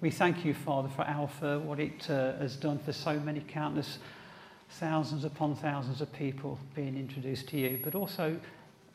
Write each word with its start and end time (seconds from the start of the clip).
We 0.00 0.10
thank 0.10 0.44
you, 0.44 0.54
Father, 0.54 0.88
for 0.88 1.02
Alpha, 1.02 1.58
what 1.58 1.78
it 1.78 2.08
uh, 2.08 2.36
has 2.38 2.56
done 2.56 2.78
for 2.78 2.92
so 2.92 3.20
many 3.20 3.40
countless 3.40 3.98
thousands 4.70 5.24
upon 5.24 5.56
thousands 5.56 6.00
of 6.00 6.10
people 6.12 6.58
being 6.74 6.96
introduced 6.96 7.48
to 7.48 7.58
you, 7.58 7.80
but 7.84 7.94
also 7.94 8.38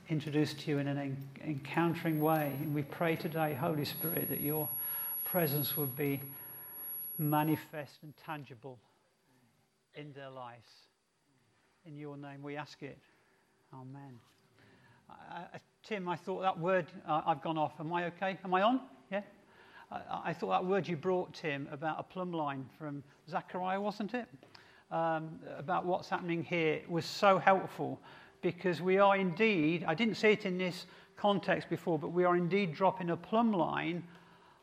introduced 0.09 0.61
to 0.61 0.71
you 0.71 0.79
in 0.79 0.87
an 0.87 0.97
en- 0.97 1.29
encountering 1.45 2.19
way. 2.19 2.55
And 2.59 2.73
we 2.73 2.81
pray 2.81 3.15
today, 3.15 3.53
Holy 3.53 3.85
Spirit, 3.85 4.29
that 4.29 4.41
your 4.41 4.67
presence 5.23 5.77
would 5.77 5.95
be 5.95 6.21
manifest 7.19 7.97
and 8.01 8.13
tangible 8.25 8.79
in 9.93 10.11
their 10.13 10.29
lives. 10.29 10.71
In 11.85 11.97
your 11.97 12.17
name 12.17 12.41
we 12.41 12.55
ask 12.55 12.81
it. 12.81 12.97
Amen. 13.81 14.19
Uh, 15.09 15.57
Tim, 15.83 16.07
I 16.07 16.15
thought 16.15 16.41
that 16.43 16.57
word, 16.57 16.85
uh, 17.05 17.21
I've 17.25 17.41
gone 17.41 17.57
off. 17.57 17.73
Am 17.79 17.91
I 17.91 18.05
okay? 18.05 18.37
Am 18.45 18.53
I 18.53 18.61
on? 18.61 18.79
Yeah? 19.11 19.21
I, 19.91 19.99
I 20.25 20.33
thought 20.33 20.51
that 20.51 20.65
word 20.65 20.87
you 20.87 20.95
brought, 20.95 21.33
Tim, 21.33 21.67
about 21.71 21.99
a 21.99 22.03
plumb 22.03 22.31
line 22.31 22.65
from 22.77 23.03
Zechariah, 23.29 23.81
wasn't 23.81 24.13
it? 24.13 24.27
Um, 24.91 25.39
about 25.57 25.85
what's 25.85 26.07
happening 26.07 26.41
here 26.41 26.81
was 26.87 27.05
so 27.05 27.37
helpful 27.37 27.99
because 28.41 28.81
we 28.81 28.97
are 28.97 29.17
indeed, 29.17 29.83
I 29.85 29.93
didn't 29.93 30.15
say 30.15 30.31
it 30.31 30.45
in 30.45 30.57
this 30.57 30.85
context 31.17 31.69
before, 31.69 31.99
but 31.99 32.13
we 32.13 32.23
are 32.23 32.37
indeed 32.37 32.73
dropping 32.73 33.09
a 33.09 33.17
plumb 33.17 33.51
line. 33.51 34.03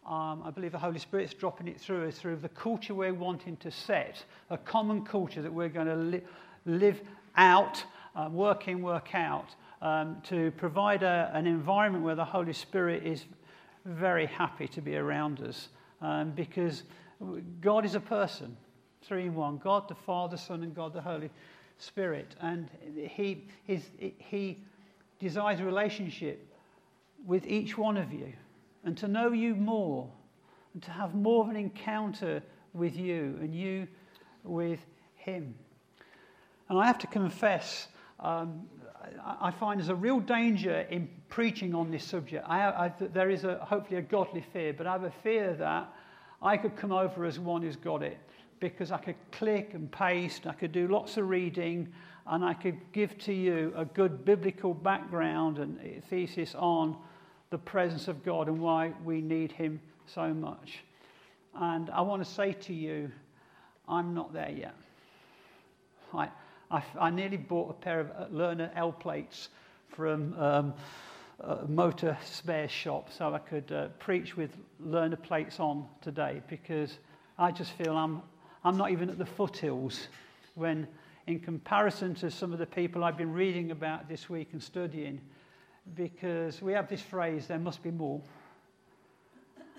Um, 0.06 0.42
I 0.42 0.50
believe 0.50 0.72
the 0.72 0.78
Holy 0.78 0.98
Spirit's 0.98 1.34
dropping 1.34 1.68
it 1.68 1.78
through 1.78 2.08
us 2.08 2.16
through 2.16 2.36
the 2.36 2.48
culture 2.48 2.94
we're 2.94 3.12
wanting 3.12 3.58
to 3.58 3.70
set, 3.70 4.24
a 4.48 4.56
common 4.56 5.04
culture 5.04 5.42
that 5.42 5.52
we're 5.52 5.68
going 5.68 5.88
to 5.88 5.96
li- 5.96 6.22
live 6.64 7.02
out, 7.36 7.84
uh, 8.14 8.28
work 8.30 8.68
in, 8.68 8.82
work 8.82 9.14
out, 9.14 9.54
um, 9.80 10.16
to 10.24 10.50
provide 10.52 11.02
a, 11.02 11.30
an 11.34 11.46
environment 11.46 12.04
where 12.04 12.14
the 12.14 12.24
Holy 12.24 12.52
Spirit 12.52 13.04
is 13.04 13.24
very 13.84 14.26
happy 14.26 14.68
to 14.68 14.80
be 14.80 14.96
around 14.96 15.40
us 15.40 15.68
um, 16.00 16.30
because 16.30 16.84
God 17.60 17.84
is 17.84 17.94
a 17.94 18.00
person, 18.00 18.56
three 19.02 19.24
in 19.24 19.34
one 19.34 19.58
God 19.58 19.88
the 19.88 19.94
Father, 19.94 20.36
Son, 20.36 20.62
and 20.62 20.74
God 20.74 20.92
the 20.92 21.00
Holy 21.00 21.30
Spirit. 21.78 22.36
And 22.40 22.68
he, 22.96 23.44
his, 23.64 23.82
he 23.98 24.58
desires 25.18 25.60
a 25.60 25.64
relationship 25.64 26.46
with 27.26 27.46
each 27.46 27.78
one 27.78 27.96
of 27.96 28.12
you 28.12 28.32
and 28.84 28.96
to 28.98 29.08
know 29.08 29.32
you 29.32 29.54
more 29.54 30.08
and 30.74 30.82
to 30.82 30.90
have 30.90 31.14
more 31.14 31.44
of 31.44 31.50
an 31.50 31.56
encounter 31.56 32.42
with 32.72 32.96
you 32.96 33.38
and 33.40 33.54
you 33.54 33.86
with 34.44 34.80
him. 35.14 35.54
And 36.68 36.78
I 36.78 36.86
have 36.86 36.98
to 36.98 37.06
confess, 37.06 37.88
um, 38.22 38.62
I 39.24 39.50
find 39.50 39.80
there's 39.80 39.88
a 39.88 39.94
real 39.94 40.20
danger 40.20 40.86
in 40.88 41.08
preaching 41.28 41.74
on 41.74 41.90
this 41.90 42.04
subject. 42.04 42.44
I, 42.48 42.68
I, 42.68 42.92
there 43.12 43.30
is 43.30 43.44
a, 43.44 43.56
hopefully 43.56 43.98
a 43.98 44.02
godly 44.02 44.44
fear, 44.52 44.72
but 44.72 44.86
I 44.86 44.92
have 44.92 45.04
a 45.04 45.12
fear 45.22 45.54
that 45.54 45.92
I 46.40 46.56
could 46.56 46.76
come 46.76 46.92
over 46.92 47.24
as 47.24 47.38
one 47.38 47.62
who's 47.62 47.76
got 47.76 48.02
it 48.02 48.18
because 48.60 48.92
I 48.92 48.98
could 48.98 49.16
click 49.32 49.74
and 49.74 49.90
paste, 49.90 50.46
I 50.46 50.52
could 50.52 50.70
do 50.70 50.86
lots 50.86 51.16
of 51.16 51.28
reading, 51.28 51.92
and 52.26 52.44
I 52.44 52.54
could 52.54 52.78
give 52.92 53.18
to 53.18 53.32
you 53.32 53.72
a 53.76 53.84
good 53.84 54.24
biblical 54.24 54.72
background 54.72 55.58
and 55.58 56.02
thesis 56.08 56.54
on 56.54 56.96
the 57.50 57.58
presence 57.58 58.06
of 58.06 58.24
God 58.24 58.46
and 58.46 58.60
why 58.60 58.92
we 59.04 59.20
need 59.20 59.50
Him 59.50 59.80
so 60.06 60.32
much. 60.32 60.78
And 61.54 61.90
I 61.90 62.00
want 62.02 62.24
to 62.24 62.30
say 62.30 62.52
to 62.52 62.72
you, 62.72 63.10
I'm 63.88 64.14
not 64.14 64.32
there 64.32 64.50
yet. 64.50 64.76
I, 66.14 66.28
I, 66.72 66.82
I 66.98 67.10
nearly 67.10 67.36
bought 67.36 67.68
a 67.68 67.74
pair 67.74 68.00
of 68.00 68.10
uh, 68.10 68.26
learner 68.30 68.70
L 68.74 68.92
plates 68.92 69.50
from 69.88 70.32
um, 70.40 70.74
a 71.40 71.66
motor 71.66 72.16
spare 72.24 72.68
shop 72.68 73.10
so 73.12 73.34
I 73.34 73.38
could 73.38 73.70
uh, 73.70 73.88
preach 73.98 74.38
with 74.38 74.56
learner 74.80 75.16
plates 75.16 75.60
on 75.60 75.86
today 76.00 76.40
because 76.48 76.98
I 77.38 77.50
just 77.50 77.72
feel 77.72 77.94
I'm, 77.94 78.22
I'm 78.64 78.78
not 78.78 78.90
even 78.90 79.10
at 79.10 79.18
the 79.18 79.26
foothills 79.26 80.08
when, 80.54 80.88
in 81.26 81.40
comparison 81.40 82.14
to 82.16 82.30
some 82.30 82.54
of 82.54 82.58
the 82.58 82.66
people 82.66 83.04
I've 83.04 83.18
been 83.18 83.34
reading 83.34 83.70
about 83.70 84.08
this 84.08 84.30
week 84.30 84.48
and 84.52 84.62
studying, 84.62 85.20
because 85.94 86.62
we 86.62 86.72
have 86.72 86.88
this 86.88 87.02
phrase, 87.02 87.46
there 87.46 87.58
must 87.58 87.82
be 87.82 87.90
more. 87.90 88.22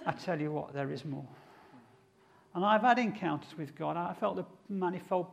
I 0.06 0.12
tell 0.12 0.40
you 0.40 0.52
what, 0.52 0.74
there 0.74 0.92
is 0.92 1.06
more. 1.06 1.26
And 2.54 2.64
I've 2.64 2.82
had 2.82 3.00
encounters 3.00 3.58
with 3.58 3.76
God. 3.76 3.98
I 3.98 4.14
felt 4.14 4.36
the 4.36 4.46
manifold 4.70 5.28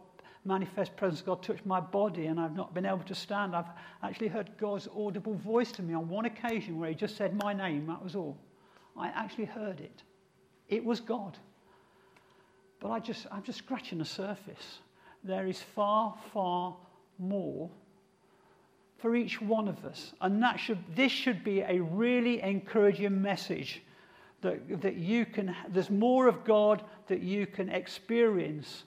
manifest 0.44 0.96
presence 0.96 1.20
of 1.20 1.26
God 1.26 1.42
touched 1.42 1.66
my 1.66 1.80
body 1.80 2.26
and 2.26 2.40
I've 2.40 2.56
not 2.56 2.72
been 2.72 2.86
able 2.86 3.04
to 3.04 3.14
stand. 3.14 3.54
I've 3.54 3.70
actually 4.02 4.28
heard 4.28 4.50
God's 4.58 4.88
audible 4.96 5.34
voice 5.34 5.70
to 5.72 5.82
me 5.82 5.94
on 5.94 6.08
one 6.08 6.24
occasion 6.24 6.78
where 6.78 6.88
he 6.88 6.94
just 6.94 7.16
said 7.16 7.36
my 7.42 7.52
name, 7.52 7.86
that 7.86 8.02
was 8.02 8.16
all. 8.16 8.38
I 8.96 9.08
actually 9.08 9.44
heard 9.46 9.80
it. 9.80 10.02
It 10.68 10.84
was 10.84 11.00
God. 11.00 11.36
But 12.80 12.90
I 12.90 13.00
just, 13.00 13.26
I'm 13.30 13.42
just 13.42 13.58
scratching 13.58 13.98
the 13.98 14.04
surface. 14.04 14.78
There 15.22 15.46
is 15.46 15.60
far, 15.60 16.16
far 16.32 16.74
more 17.18 17.70
for 18.98 19.14
each 19.14 19.40
one 19.40 19.68
of 19.68 19.84
us. 19.84 20.12
And 20.20 20.42
that 20.42 20.58
should, 20.58 20.78
this 20.94 21.12
should 21.12 21.44
be 21.44 21.60
a 21.60 21.80
really 21.80 22.42
encouraging 22.42 23.20
message 23.20 23.82
that, 24.42 24.80
that 24.80 24.96
you 24.96 25.26
can, 25.26 25.54
there's 25.68 25.90
more 25.90 26.26
of 26.26 26.44
God 26.44 26.82
that 27.08 27.20
you 27.20 27.46
can 27.46 27.68
experience 27.68 28.84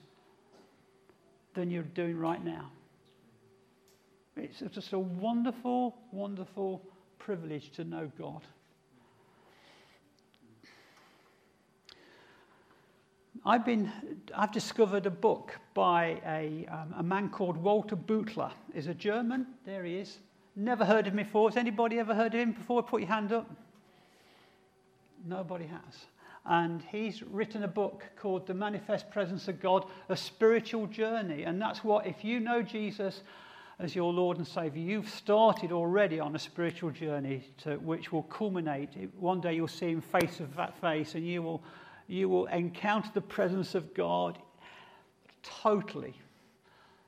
than 1.54 1.70
you're 1.70 1.82
doing 1.82 2.18
right 2.18 2.44
now. 2.44 2.70
It's 4.36 4.62
just 4.72 4.92
a 4.92 4.98
wonderful, 4.98 5.96
wonderful 6.10 6.82
privilege 7.18 7.70
to 7.72 7.84
know 7.84 8.10
God. 8.18 8.42
I've, 13.46 13.64
been, 13.64 13.92
I've 14.34 14.52
discovered 14.52 15.06
a 15.06 15.10
book 15.10 15.58
by 15.74 16.20
a, 16.26 16.66
um, 16.72 16.94
a 16.98 17.02
man 17.02 17.28
called 17.28 17.56
Walter 17.58 17.96
Beuttler. 17.96 18.50
He's 18.72 18.86
a 18.86 18.94
German. 18.94 19.46
There 19.66 19.84
he 19.84 19.96
is. 19.96 20.18
Never 20.56 20.84
heard 20.84 21.06
of 21.06 21.12
him 21.12 21.24
before. 21.24 21.50
Has 21.50 21.56
anybody 21.56 21.98
ever 21.98 22.14
heard 22.14 22.34
of 22.34 22.40
him 22.40 22.52
before? 22.52 22.82
Put 22.82 23.02
your 23.02 23.10
hand 23.10 23.32
up. 23.32 23.50
Nobody 25.26 25.66
has. 25.66 26.06
And 26.46 26.82
he's 26.90 27.22
written 27.22 27.62
a 27.64 27.68
book 27.68 28.04
called 28.16 28.46
The 28.46 28.54
Manifest 28.54 29.10
Presence 29.10 29.48
of 29.48 29.60
God, 29.60 29.86
a 30.08 30.16
spiritual 30.16 30.86
journey. 30.86 31.44
And 31.44 31.60
that's 31.60 31.82
what, 31.82 32.06
if 32.06 32.22
you 32.22 32.38
know 32.38 32.60
Jesus 32.60 33.22
as 33.78 33.94
your 33.94 34.12
Lord 34.12 34.36
and 34.36 34.46
Savior, 34.46 34.82
you've 34.82 35.08
started 35.08 35.72
already 35.72 36.20
on 36.20 36.36
a 36.36 36.38
spiritual 36.38 36.90
journey 36.90 37.48
to, 37.62 37.76
which 37.76 38.12
will 38.12 38.24
culminate. 38.24 38.90
One 39.18 39.40
day 39.40 39.54
you'll 39.54 39.68
see 39.68 39.90
him 39.90 40.02
face 40.02 40.36
to 40.36 40.72
face 40.80 41.14
and 41.14 41.26
you 41.26 41.42
will 41.42 41.62
you 42.06 42.28
will 42.28 42.46
encounter 42.46 43.10
the 43.14 43.20
presence 43.20 43.74
of 43.74 43.94
God 43.94 44.38
totally. 45.42 46.14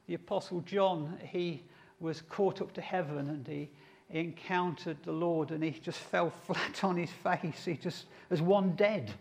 The 0.06 0.14
Apostle 0.14 0.60
John, 0.60 1.18
he 1.22 1.62
was 2.00 2.22
caught 2.22 2.60
up 2.60 2.72
to 2.74 2.80
heaven 2.80 3.28
and 3.28 3.46
he, 3.46 3.70
encountered 4.08 4.96
the 5.02 5.10
Lord 5.10 5.50
and 5.50 5.64
he 5.64 5.72
just 5.72 5.98
fell 5.98 6.30
flat 6.46 6.84
on 6.84 6.96
his 6.96 7.10
face. 7.10 7.64
He 7.64 7.74
just, 7.74 8.06
as 8.30 8.40
one 8.40 8.76
dead, 8.76 9.12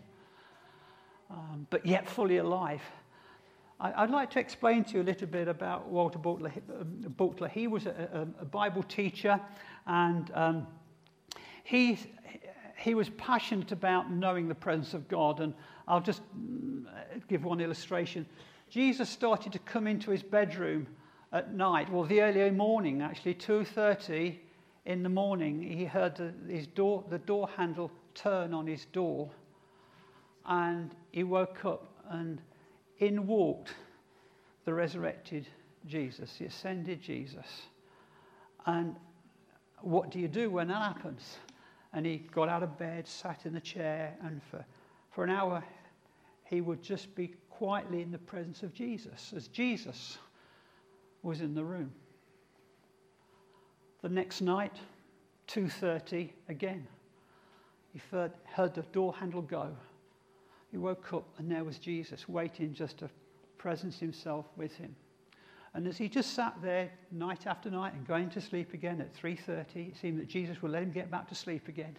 um, 1.30 1.66
but 1.70 1.84
yet 1.84 2.08
fully 2.08 2.38
alive. 2.38 2.82
I, 3.78 4.02
would 4.02 4.10
like 4.10 4.30
to 4.30 4.40
explain 4.40 4.84
to 4.84 4.94
you 4.94 5.02
a 5.02 5.04
little 5.04 5.26
bit 5.26 5.48
about 5.48 5.88
Walter 5.88 6.18
Butler. 6.18 6.50
Butler. 7.16 7.48
He 7.48 7.66
was 7.66 7.84
a, 7.84 8.26
a, 8.40 8.44
Bible 8.46 8.82
teacher 8.82 9.38
and 9.86 10.30
um, 10.34 10.66
he 11.62 11.98
he 12.76 12.94
was 12.94 13.08
passionate 13.10 13.72
about 13.72 14.10
knowing 14.10 14.48
the 14.48 14.54
presence 14.54 14.94
of 14.94 15.08
God. 15.08 15.40
And 15.40 15.54
I'll 15.88 16.00
just 16.00 16.22
mm, 16.38 16.86
give 17.28 17.44
one 17.44 17.60
illustration. 17.60 18.26
Jesus 18.70 19.08
started 19.08 19.52
to 19.52 19.58
come 19.60 19.86
into 19.86 20.10
his 20.10 20.22
bedroom 20.22 20.86
at 21.32 21.52
night, 21.52 21.90
well, 21.90 22.04
the 22.04 22.22
early 22.22 22.50
morning, 22.50 23.02
actually, 23.02 23.34
2.30 23.34 24.36
in 24.84 25.02
the 25.02 25.08
morning. 25.08 25.60
He 25.60 25.84
heard 25.84 26.16
the, 26.16 26.32
his 26.48 26.66
door, 26.66 27.04
the 27.10 27.18
door 27.18 27.48
handle 27.56 27.90
turn 28.14 28.54
on 28.54 28.66
his 28.66 28.84
door. 28.86 29.30
And 30.46 30.94
he 31.16 31.24
woke 31.24 31.64
up 31.64 31.88
and 32.10 32.42
in 32.98 33.26
walked 33.26 33.72
the 34.66 34.74
resurrected 34.74 35.46
Jesus, 35.86 36.36
the 36.36 36.44
ascended 36.44 37.00
Jesus. 37.00 37.46
And 38.66 38.94
what 39.80 40.10
do 40.10 40.18
you 40.18 40.28
do 40.28 40.50
when 40.50 40.68
that 40.68 40.82
happens? 40.82 41.38
And 41.94 42.04
he 42.04 42.18
got 42.18 42.50
out 42.50 42.62
of 42.62 42.76
bed, 42.76 43.08
sat 43.08 43.46
in 43.46 43.54
the 43.54 43.62
chair, 43.62 44.14
and 44.22 44.42
for, 44.50 44.62
for 45.10 45.24
an 45.24 45.30
hour 45.30 45.64
he 46.44 46.60
would 46.60 46.82
just 46.82 47.14
be 47.14 47.32
quietly 47.48 48.02
in 48.02 48.10
the 48.10 48.18
presence 48.18 48.62
of 48.62 48.74
Jesus 48.74 49.32
as 49.34 49.48
Jesus 49.48 50.18
was 51.22 51.40
in 51.40 51.54
the 51.54 51.64
room. 51.64 51.92
The 54.02 54.10
next 54.10 54.42
night, 54.42 54.76
2:30 55.48 56.28
again. 56.50 56.86
He 57.94 58.02
heard, 58.10 58.32
heard 58.44 58.74
the 58.74 58.82
door 58.92 59.14
handle 59.14 59.40
go. 59.40 59.74
He 60.70 60.76
woke 60.76 61.12
up 61.12 61.26
and 61.38 61.50
there 61.50 61.64
was 61.64 61.78
Jesus 61.78 62.28
waiting 62.28 62.74
just 62.74 62.98
to 62.98 63.10
presence 63.58 63.98
himself 63.98 64.46
with 64.56 64.74
him. 64.76 64.94
And 65.74 65.86
as 65.86 65.98
he 65.98 66.08
just 66.08 66.34
sat 66.34 66.54
there 66.62 66.90
night 67.12 67.46
after 67.46 67.70
night 67.70 67.92
and 67.92 68.06
going 68.06 68.30
to 68.30 68.40
sleep 68.40 68.72
again 68.72 69.00
at 69.00 69.14
3:30, 69.14 69.88
it 69.88 69.96
seemed 69.96 70.18
that 70.18 70.28
Jesus 70.28 70.62
would 70.62 70.72
let 70.72 70.82
him 70.82 70.90
get 70.90 71.10
back 71.10 71.28
to 71.28 71.34
sleep 71.34 71.68
again. 71.68 71.96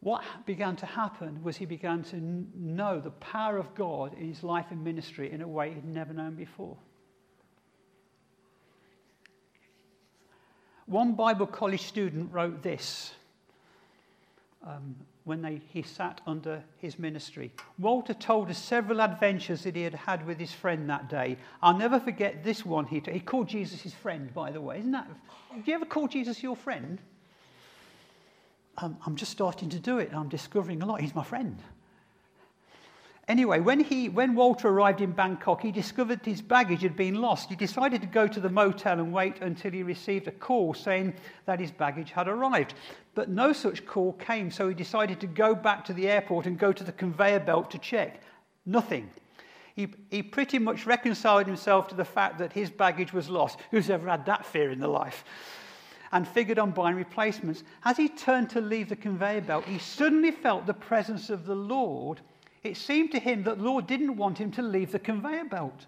What 0.00 0.22
began 0.44 0.76
to 0.76 0.86
happen 0.86 1.42
was 1.42 1.56
he 1.56 1.64
began 1.64 2.02
to 2.04 2.20
know 2.20 3.00
the 3.00 3.10
power 3.10 3.56
of 3.56 3.74
God 3.74 4.12
in 4.14 4.28
his 4.28 4.42
life 4.42 4.66
and 4.70 4.84
ministry 4.84 5.32
in 5.32 5.40
a 5.40 5.48
way 5.48 5.72
he'd 5.72 5.84
never 5.84 6.12
known 6.12 6.34
before. 6.34 6.76
One 10.86 11.14
Bible 11.14 11.46
college 11.46 11.86
student 11.86 12.32
wrote 12.32 12.62
this 12.62 13.14
um, 14.62 14.94
when 15.24 15.40
they, 15.40 15.60
he 15.68 15.82
sat 15.82 16.20
under 16.26 16.62
his 16.78 16.98
ministry. 16.98 17.50
Walter 17.78 18.12
told 18.12 18.50
us 18.50 18.58
several 18.58 19.00
adventures 19.00 19.62
that 19.62 19.74
he 19.74 19.82
had 19.82 19.94
had 19.94 20.26
with 20.26 20.38
his 20.38 20.52
friend 20.52 20.88
that 20.90 21.08
day. 21.08 21.38
I'll 21.62 21.76
never 21.76 21.98
forget 21.98 22.44
this 22.44 22.64
one. 22.64 22.86
He, 22.86 23.02
he 23.10 23.20
called 23.20 23.48
Jesus 23.48 23.80
his 23.80 23.94
friend, 23.94 24.32
by 24.34 24.52
the 24.52 24.60
way. 24.60 24.78
Isn't 24.78 24.92
that? 24.92 25.08
Do 25.54 25.62
you 25.64 25.74
ever 25.74 25.86
call 25.86 26.08
Jesus 26.08 26.42
your 26.42 26.56
friend? 26.56 26.98
Um, 28.78 28.98
I'm 29.06 29.16
just 29.16 29.32
starting 29.32 29.70
to 29.70 29.78
do 29.78 29.98
it. 29.98 30.10
I'm 30.12 30.28
discovering 30.28 30.82
a 30.82 30.86
lot. 30.86 31.00
He's 31.00 31.14
my 31.14 31.24
friend. 31.24 31.58
Anyway, 33.26 33.58
when, 33.58 33.80
he, 33.80 34.10
when 34.10 34.34
Walter 34.34 34.68
arrived 34.68 35.00
in 35.00 35.12
Bangkok, 35.12 35.62
he 35.62 35.72
discovered 35.72 36.24
his 36.24 36.42
baggage 36.42 36.82
had 36.82 36.94
been 36.94 37.14
lost. 37.14 37.48
He 37.48 37.56
decided 37.56 38.02
to 38.02 38.06
go 38.06 38.26
to 38.26 38.38
the 38.38 38.50
motel 38.50 38.98
and 38.98 39.12
wait 39.12 39.40
until 39.40 39.70
he 39.70 39.82
received 39.82 40.28
a 40.28 40.32
call 40.32 40.74
saying 40.74 41.14
that 41.46 41.58
his 41.58 41.70
baggage 41.70 42.10
had 42.10 42.28
arrived. 42.28 42.74
But 43.14 43.30
no 43.30 43.54
such 43.54 43.86
call 43.86 44.12
came, 44.14 44.50
so 44.50 44.68
he 44.68 44.74
decided 44.74 45.20
to 45.20 45.26
go 45.26 45.54
back 45.54 45.86
to 45.86 45.94
the 45.94 46.08
airport 46.08 46.44
and 46.46 46.58
go 46.58 46.70
to 46.72 46.84
the 46.84 46.92
conveyor 46.92 47.40
belt 47.40 47.70
to 47.70 47.78
check. 47.78 48.20
Nothing. 48.66 49.10
He, 49.74 49.88
he 50.10 50.22
pretty 50.22 50.58
much 50.58 50.84
reconciled 50.84 51.46
himself 51.46 51.88
to 51.88 51.94
the 51.94 52.04
fact 52.04 52.38
that 52.38 52.52
his 52.52 52.68
baggage 52.68 53.14
was 53.14 53.30
lost. 53.30 53.58
Who's 53.70 53.88
ever 53.88 54.08
had 54.08 54.26
that 54.26 54.44
fear 54.44 54.70
in 54.70 54.80
their 54.80 54.88
life? 54.88 55.24
And 56.12 56.28
figured 56.28 56.58
on 56.58 56.72
buying 56.72 56.94
replacements. 56.94 57.64
As 57.84 57.96
he 57.96 58.08
turned 58.08 58.50
to 58.50 58.60
leave 58.60 58.90
the 58.90 58.96
conveyor 58.96 59.40
belt, 59.40 59.64
he 59.64 59.78
suddenly 59.78 60.30
felt 60.30 60.66
the 60.66 60.74
presence 60.74 61.30
of 61.30 61.46
the 61.46 61.56
Lord 61.56 62.20
it 62.64 62.78
seemed 62.78 63.12
to 63.12 63.20
him 63.20 63.44
that 63.44 63.58
the 63.58 63.64
Lord 63.64 63.86
didn't 63.86 64.16
want 64.16 64.38
him 64.38 64.50
to 64.52 64.62
leave 64.62 64.90
the 64.90 64.98
conveyor 64.98 65.44
belt. 65.44 65.86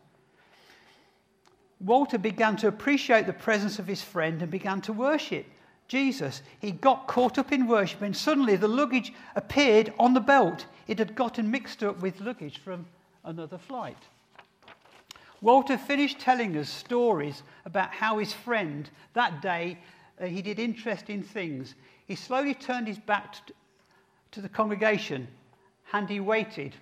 Walter 1.80 2.18
began 2.18 2.56
to 2.56 2.68
appreciate 2.68 3.26
the 3.26 3.32
presence 3.32 3.78
of 3.78 3.86
his 3.86 4.02
friend 4.02 4.40
and 4.42 4.50
began 4.50 4.80
to 4.82 4.92
worship 4.92 5.46
Jesus. 5.88 6.42
He 6.60 6.72
got 6.72 7.06
caught 7.06 7.38
up 7.38 7.52
in 7.52 7.66
worship, 7.66 8.02
and 8.02 8.16
suddenly 8.16 8.56
the 8.56 8.68
luggage 8.68 9.12
appeared 9.36 9.92
on 9.98 10.14
the 10.14 10.20
belt. 10.20 10.66
It 10.86 10.98
had 10.98 11.14
gotten 11.14 11.50
mixed 11.50 11.82
up 11.82 12.00
with 12.00 12.20
luggage 12.20 12.58
from 12.58 12.86
another 13.24 13.58
flight. 13.58 13.98
Walter 15.40 15.78
finished 15.78 16.18
telling 16.18 16.56
us 16.56 16.68
stories 16.68 17.42
about 17.64 17.90
how 17.90 18.18
his 18.18 18.32
friend 18.32 18.88
that 19.14 19.40
day 19.40 19.78
uh, 20.20 20.26
he 20.26 20.42
did 20.42 20.58
interesting 20.58 21.22
things. 21.22 21.74
He 22.06 22.16
slowly 22.16 22.54
turned 22.54 22.88
his 22.88 22.98
back 22.98 23.34
to, 23.34 23.52
to 24.32 24.40
the 24.40 24.48
congregation 24.48 25.28
and 25.92 26.08
he 26.08 26.20
waited. 26.20 26.74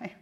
Okay. 0.00 0.14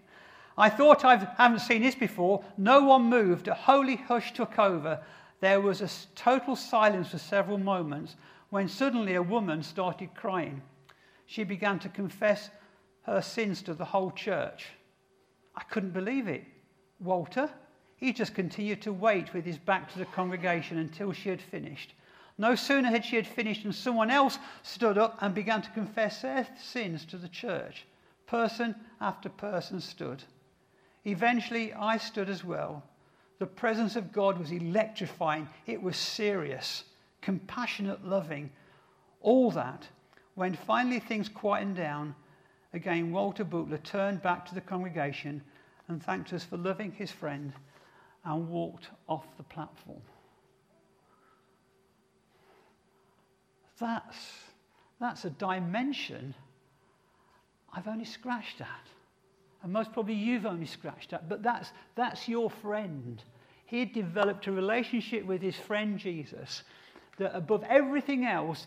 I 0.57 0.69
thought 0.69 1.05
I 1.05 1.17
haven't 1.37 1.61
seen 1.61 1.83
this 1.83 1.95
before. 1.95 2.45
No 2.57 2.85
one 2.85 3.05
moved. 3.05 3.49
A 3.49 3.55
holy 3.55 3.97
hush 3.97 4.33
took 4.33 4.59
over. 4.59 5.01
There 5.41 5.61
was 5.61 5.81
a 5.81 5.91
total 6.15 6.57
silence 6.57 7.11
for 7.11 7.19
several 7.19 7.59
moments 7.59 8.17
when 8.51 8.69
suddenly 8.69 9.15
a 9.15 9.23
woman 9.23 9.63
started 9.63 10.15
crying. 10.15 10.63
She 11.27 11.45
began 11.45 11.79
to 11.81 11.89
confess 11.89 12.51
her 13.03 13.21
sins 13.21 13.63
to 13.63 13.75
the 13.75 13.85
whole 13.85 14.11
church. 14.11 14.67
I 15.57 15.63
couldn't 15.65 15.93
believe 15.93 16.29
it. 16.29 16.45
Walter, 17.01 17.51
he 17.97 18.13
just 18.13 18.35
continued 18.35 18.83
to 18.83 18.93
wait 18.93 19.35
with 19.35 19.45
his 19.45 19.59
back 19.59 19.93
to 19.93 19.99
the 19.99 20.05
congregation 20.07 20.79
until 20.79 21.13
she 21.13 21.29
had 21.29 21.41
finished. 21.41 21.95
No 22.37 22.55
sooner 22.55 22.89
had 22.89 23.05
she 23.05 23.17
had 23.17 23.27
finished 23.27 23.63
than 23.63 23.73
someone 23.73 24.11
else 24.11 24.39
stood 24.63 24.99
up 24.99 25.19
and 25.21 25.35
began 25.35 25.63
to 25.63 25.71
confess 25.71 26.23
their 26.23 26.47
sins 26.61 27.05
to 27.07 27.17
the 27.17 27.29
church. 27.29 27.87
Person 28.27 28.75
after 29.01 29.29
person 29.29 29.81
stood. 29.81 30.25
Eventually, 31.05 31.73
I 31.73 31.99
stood 31.99 32.29
as 32.29 32.43
well. 32.43 32.83
The 33.39 33.47
presence 33.47 33.95
of 33.95 34.13
God 34.13 34.39
was 34.39 34.51
electrifying, 34.51 35.49
it 35.67 35.83
was 35.83 35.97
serious, 35.97 36.85
compassionate, 37.21 38.05
loving. 38.05 38.51
All 39.21 39.51
that. 39.53 39.87
When 40.35 40.55
finally 40.55 41.01
things 41.01 41.29
quietened 41.29 41.77
down, 41.77 42.15
again, 42.73 43.13
Walter 43.13 43.45
Butler 43.45 43.79
turned 43.79 44.23
back 44.23 44.47
to 44.47 44.55
the 44.55 44.61
congregation 44.61 45.43
and 45.89 46.03
thanked 46.03 46.33
us 46.33 46.45
for 46.45 46.57
loving 46.57 46.93
his 46.93 47.11
friend 47.11 47.53
and 48.25 48.49
walked 48.49 48.89
off 49.09 49.37
the 49.37 49.43
platform. 49.43 50.03
That's, 53.79 54.17
that's 55.01 55.25
a 55.25 55.31
dimension 55.31 56.35
I've 57.73 57.89
only 57.89 58.05
scratched 58.05 58.61
at. 58.61 58.89
And 59.63 59.73
most 59.73 59.93
probably 59.93 60.15
you've 60.15 60.47
only 60.47 60.67
scratched 60.67 61.13
at. 61.13 61.29
But 61.29 61.43
that's, 61.43 61.71
that's 61.95 62.29
your 62.29 62.51
friend. 62.51 63.23
He 63.67 63.81
had 63.81 63.93
developed 63.93 64.47
a 64.47 64.53
relationship 64.53 65.25
with 65.25 65.41
his 65.41 65.57
friend 65.57 65.99
Jesus 65.99 66.63
that 67.19 67.35
above 67.35 67.65
everything 67.69 68.25
else, 68.25 68.67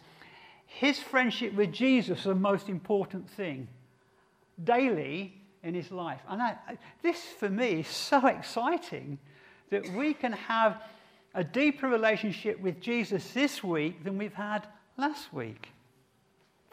his 0.66 1.00
friendship 1.00 1.54
with 1.54 1.72
Jesus 1.72 2.26
was 2.26 2.26
the 2.26 2.36
most 2.36 2.68
important 2.68 3.30
thing 3.30 3.68
daily 4.64 5.34
in 5.64 5.74
his 5.74 5.92
life. 5.92 6.22
And 6.28 6.42
I, 6.42 6.58
this, 7.02 7.22
for 7.40 7.50
me, 7.50 7.82
is 7.82 7.88
so 7.88 8.26
exciting 8.28 9.20
that 9.70 9.88
we 9.94 10.14
can 10.14 10.34
have 10.34 10.82
a 11.34 11.44
deeper 11.44 11.88
relationship 11.88 12.60
with 12.60 12.82
Jesus 12.82 13.32
this 13.34 13.64
week 13.64 14.04
than 14.04 14.18
we've 14.18 14.34
had 14.34 14.68
last 14.98 15.34
week. 15.34 15.70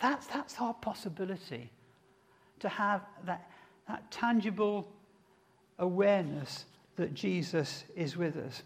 That's, 0.00 0.26
that's 0.26 0.60
our 0.60 0.74
possibility 0.74 1.70
to 2.60 2.68
have 2.68 3.02
that, 3.26 3.50
that 3.88 4.10
tangible 4.10 4.88
awareness 5.78 6.64
that 6.96 7.14
Jesus 7.14 7.84
is 7.96 8.16
with 8.16 8.36
us. 8.36 8.62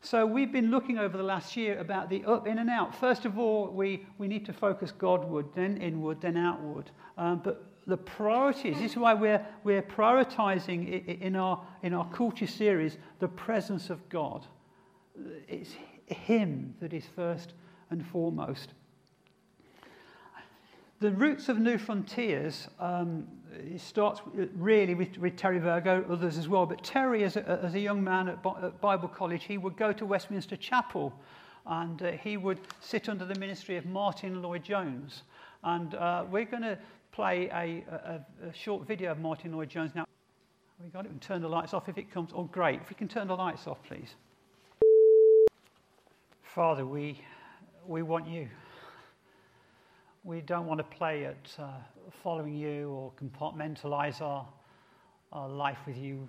So 0.00 0.24
we've 0.24 0.52
been 0.52 0.70
looking 0.70 0.98
over 0.98 1.16
the 1.16 1.24
last 1.24 1.56
year 1.56 1.78
about 1.78 2.08
the 2.08 2.24
up, 2.24 2.46
in, 2.46 2.58
and 2.58 2.70
out. 2.70 2.94
First 2.94 3.24
of 3.24 3.38
all, 3.38 3.68
we, 3.68 4.06
we 4.16 4.28
need 4.28 4.46
to 4.46 4.52
focus 4.52 4.92
Godward, 4.92 5.46
then 5.54 5.76
inward, 5.78 6.20
then 6.20 6.36
outward. 6.36 6.90
Um, 7.16 7.40
but 7.42 7.64
the 7.86 7.96
priorities, 7.96 8.78
this 8.78 8.92
is 8.92 8.96
why 8.96 9.14
we're, 9.14 9.44
we're 9.64 9.82
prioritizing 9.82 11.20
in 11.20 11.34
our, 11.34 11.60
in 11.82 11.94
our 11.94 12.08
culture 12.10 12.46
series 12.46 12.96
the 13.18 13.28
presence 13.28 13.90
of 13.90 14.08
God. 14.08 14.46
It's 15.48 15.70
Him 16.06 16.74
that 16.80 16.92
is 16.92 17.04
first 17.16 17.54
and 17.90 18.06
foremost. 18.06 18.74
The 21.00 21.10
roots 21.12 21.48
of 21.48 21.58
Newfrontiers 21.58 22.68
um, 22.80 23.26
it 23.52 23.80
starts 23.80 24.20
really 24.54 24.94
with, 24.94 25.16
with 25.18 25.36
Terry 25.36 25.58
Virgo, 25.58 26.04
others 26.10 26.38
as 26.38 26.48
well. 26.48 26.66
But 26.66 26.82
Terry, 26.82 27.24
as 27.24 27.36
a, 27.36 27.60
as 27.62 27.74
a 27.74 27.80
young 27.80 28.02
man 28.02 28.28
at, 28.28 28.44
at 28.62 28.80
Bible 28.80 29.08
College, 29.08 29.44
he 29.44 29.58
would 29.58 29.76
go 29.76 29.92
to 29.92 30.06
Westminster 30.06 30.56
Chapel 30.56 31.12
and 31.66 32.02
uh, 32.02 32.12
he 32.12 32.36
would 32.36 32.60
sit 32.80 33.08
under 33.08 33.24
the 33.24 33.34
ministry 33.34 33.76
of 33.76 33.86
Martyn 33.86 34.42
Lloyd-Jones. 34.42 35.22
And 35.64 35.94
uh, 35.94 36.24
we're 36.30 36.44
going 36.44 36.62
to 36.62 36.78
play 37.12 37.48
a, 37.48 37.84
a, 37.92 38.20
a, 38.48 38.54
short 38.54 38.86
video 38.86 39.10
of 39.10 39.18
Martyn 39.18 39.52
Lloyd-Jones 39.52 39.92
now. 39.94 40.06
We 40.82 40.88
got 40.90 41.04
it. 41.04 41.20
Turn 41.20 41.42
the 41.42 41.48
lights 41.48 41.74
off 41.74 41.88
if 41.88 41.98
it 41.98 42.12
comes. 42.12 42.30
Oh, 42.32 42.44
great! 42.44 42.80
If 42.80 42.88
we 42.88 42.94
can 42.94 43.08
turn 43.08 43.26
the 43.26 43.34
lights 43.34 43.66
off, 43.66 43.78
please. 43.82 44.14
Father, 46.42 46.86
we 46.86 47.20
we 47.88 48.02
want 48.02 48.28
you. 48.28 48.46
We 50.22 50.42
don't 50.42 50.66
want 50.66 50.78
to 50.78 50.96
play 50.96 51.24
at 51.24 51.50
uh, 51.58 51.70
following 52.22 52.54
you 52.54 52.90
or 52.90 53.12
compartmentalize 53.12 54.20
our, 54.20 54.46
our 55.32 55.48
life 55.48 55.78
with 55.86 55.96
you. 55.96 56.28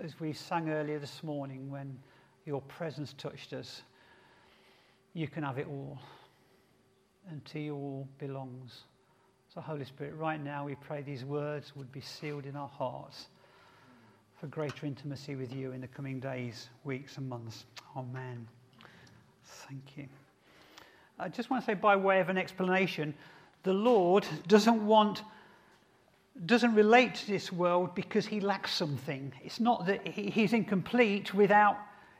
As 0.00 0.20
we 0.20 0.32
sang 0.32 0.70
earlier 0.70 1.00
this 1.00 1.24
morning, 1.24 1.68
when 1.68 1.98
your 2.46 2.60
presence 2.62 3.12
touched 3.18 3.52
us, 3.52 3.82
you 5.12 5.26
can 5.26 5.42
have 5.42 5.58
it 5.58 5.66
all. 5.66 5.98
And 7.28 7.44
to 7.46 7.58
you 7.58 7.74
all 7.74 8.08
belongs. 8.18 8.84
So, 9.52 9.60
Holy 9.60 9.84
Spirit, 9.84 10.14
right 10.14 10.42
now 10.42 10.64
we 10.64 10.76
pray 10.76 11.02
these 11.02 11.24
words 11.24 11.74
would 11.74 11.90
be 11.90 12.00
sealed 12.00 12.46
in 12.46 12.54
our 12.54 12.68
hearts. 12.68 13.26
for 14.38 14.46
greater 14.46 14.86
intimacy 14.86 15.34
with 15.34 15.52
you 15.52 15.72
in 15.72 15.80
the 15.80 15.88
coming 15.88 16.20
days, 16.20 16.70
weeks, 16.84 17.18
and 17.18 17.28
months. 17.28 17.66
Amen. 17.96 18.46
Thank 19.44 19.98
you. 19.98 20.19
I 21.20 21.28
just 21.28 21.50
want 21.50 21.62
to 21.62 21.66
say, 21.66 21.74
by 21.74 21.96
way 21.96 22.20
of 22.20 22.28
an 22.28 22.38
explanation, 22.38 23.14
the 23.62 23.72
Lord 23.72 24.26
doesn't 24.48 24.86
want, 24.86 25.22
doesn't 26.46 26.74
relate 26.74 27.14
to 27.16 27.26
this 27.26 27.52
world 27.52 27.94
because 27.94 28.26
he 28.26 28.40
lacks 28.40 28.72
something. 28.72 29.32
It's 29.44 29.60
not 29.60 29.86
that 29.86 30.06
he's 30.06 30.52
incomplete 30.52 31.34
without 31.34 31.76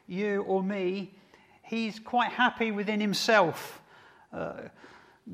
you 0.07 0.43
or 0.43 0.63
me. 0.63 1.15
He's 1.63 1.99
quite 1.99 2.31
happy 2.33 2.71
within 2.73 3.01
himself. 3.01 3.81
Uh, 4.33 4.69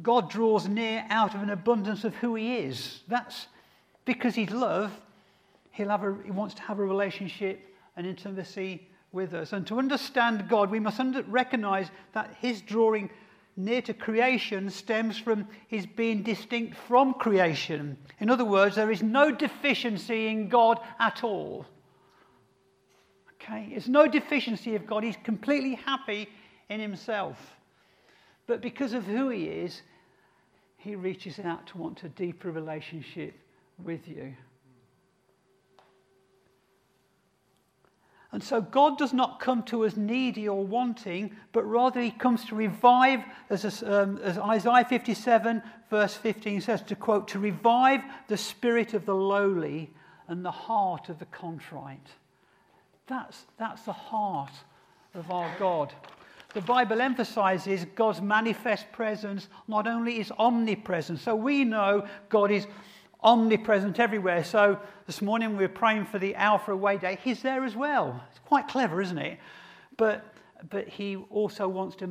God 0.02 0.30
draws 0.30 0.68
near 0.68 1.04
out 1.10 1.34
of 1.34 1.42
an 1.42 1.50
abundance 1.50 2.04
of 2.04 2.14
who 2.16 2.34
he 2.34 2.58
is. 2.58 3.00
That's 3.08 3.48
because 4.04 4.34
he's 4.34 4.50
love 4.50 4.92
He'll 5.76 5.90
have 5.90 6.04
a, 6.04 6.16
he 6.24 6.30
wants 6.30 6.54
to 6.54 6.62
have 6.62 6.78
a 6.78 6.84
relationship 6.84 7.60
and 7.98 8.06
intimacy 8.06 8.88
with 9.12 9.34
us. 9.34 9.52
And 9.52 9.66
to 9.66 9.78
understand 9.78 10.48
God, 10.48 10.70
we 10.70 10.80
must 10.80 10.98
under, 10.98 11.22
recognize 11.24 11.90
that 12.14 12.34
his 12.40 12.62
drawing 12.62 13.10
near 13.56 13.80
to 13.82 13.94
creation 13.94 14.68
stems 14.70 15.18
from 15.18 15.48
his 15.68 15.86
being 15.86 16.22
distinct 16.22 16.76
from 16.76 17.14
creation. 17.14 17.96
In 18.20 18.30
other 18.30 18.44
words, 18.44 18.76
there 18.76 18.90
is 18.90 19.02
no 19.02 19.30
deficiency 19.30 20.28
in 20.28 20.48
God 20.48 20.78
at 21.00 21.24
all. 21.24 21.64
Okay? 23.34 23.68
There's 23.70 23.88
no 23.88 24.06
deficiency 24.06 24.74
of 24.74 24.86
God. 24.86 25.04
He's 25.04 25.16
completely 25.24 25.74
happy 25.74 26.28
in 26.68 26.80
himself. 26.80 27.38
But 28.46 28.60
because 28.60 28.92
of 28.92 29.04
who 29.04 29.30
he 29.30 29.44
is, 29.44 29.82
he 30.76 30.94
reaches 30.94 31.38
out 31.38 31.66
to 31.68 31.78
want 31.78 32.04
a 32.04 32.08
deeper 32.10 32.50
relationship 32.50 33.34
with 33.82 34.06
you. 34.06 34.34
And 38.36 38.44
so 38.44 38.60
God 38.60 38.98
does 38.98 39.14
not 39.14 39.40
come 39.40 39.62
to 39.62 39.86
us 39.86 39.96
needy 39.96 40.46
or 40.46 40.62
wanting, 40.62 41.34
but 41.52 41.62
rather 41.62 42.02
he 42.02 42.10
comes 42.10 42.44
to 42.44 42.54
revive, 42.54 43.20
as, 43.48 43.82
um, 43.82 44.18
as 44.18 44.36
Isaiah 44.36 44.84
57, 44.84 45.62
verse 45.88 46.12
15 46.12 46.60
says, 46.60 46.82
to 46.82 46.94
quote, 46.94 47.28
to 47.28 47.38
revive 47.38 48.02
the 48.28 48.36
spirit 48.36 48.92
of 48.92 49.06
the 49.06 49.14
lowly 49.14 49.90
and 50.28 50.44
the 50.44 50.50
heart 50.50 51.08
of 51.08 51.18
the 51.18 51.24
contrite. 51.24 52.08
That's, 53.06 53.46
that's 53.58 53.80
the 53.84 53.94
heart 53.94 54.52
of 55.14 55.30
our 55.30 55.50
God. 55.58 55.94
The 56.52 56.60
Bible 56.60 57.00
emphasizes 57.00 57.86
God's 57.94 58.20
manifest 58.20 58.92
presence 58.92 59.48
not 59.66 59.86
only 59.86 60.20
is 60.20 60.30
omnipresent, 60.38 61.20
so 61.20 61.34
we 61.34 61.64
know 61.64 62.06
God 62.28 62.50
is 62.50 62.66
omnipresent 63.22 63.98
everywhere. 63.98 64.44
So 64.44 64.78
this 65.06 65.22
morning 65.22 65.56
we 65.56 65.64
were 65.64 65.68
praying 65.68 66.06
for 66.06 66.18
the 66.18 66.34
Alpha 66.34 66.72
Away 66.72 66.98
Day. 66.98 67.18
He's 67.22 67.42
there 67.42 67.64
as 67.64 67.74
well. 67.74 68.22
It's 68.30 68.40
quite 68.40 68.68
clever, 68.68 69.00
isn't 69.00 69.18
it? 69.18 69.38
But, 69.96 70.34
but 70.70 70.88
he 70.88 71.16
also 71.30 71.68
wants 71.68 71.96
to 71.96 72.06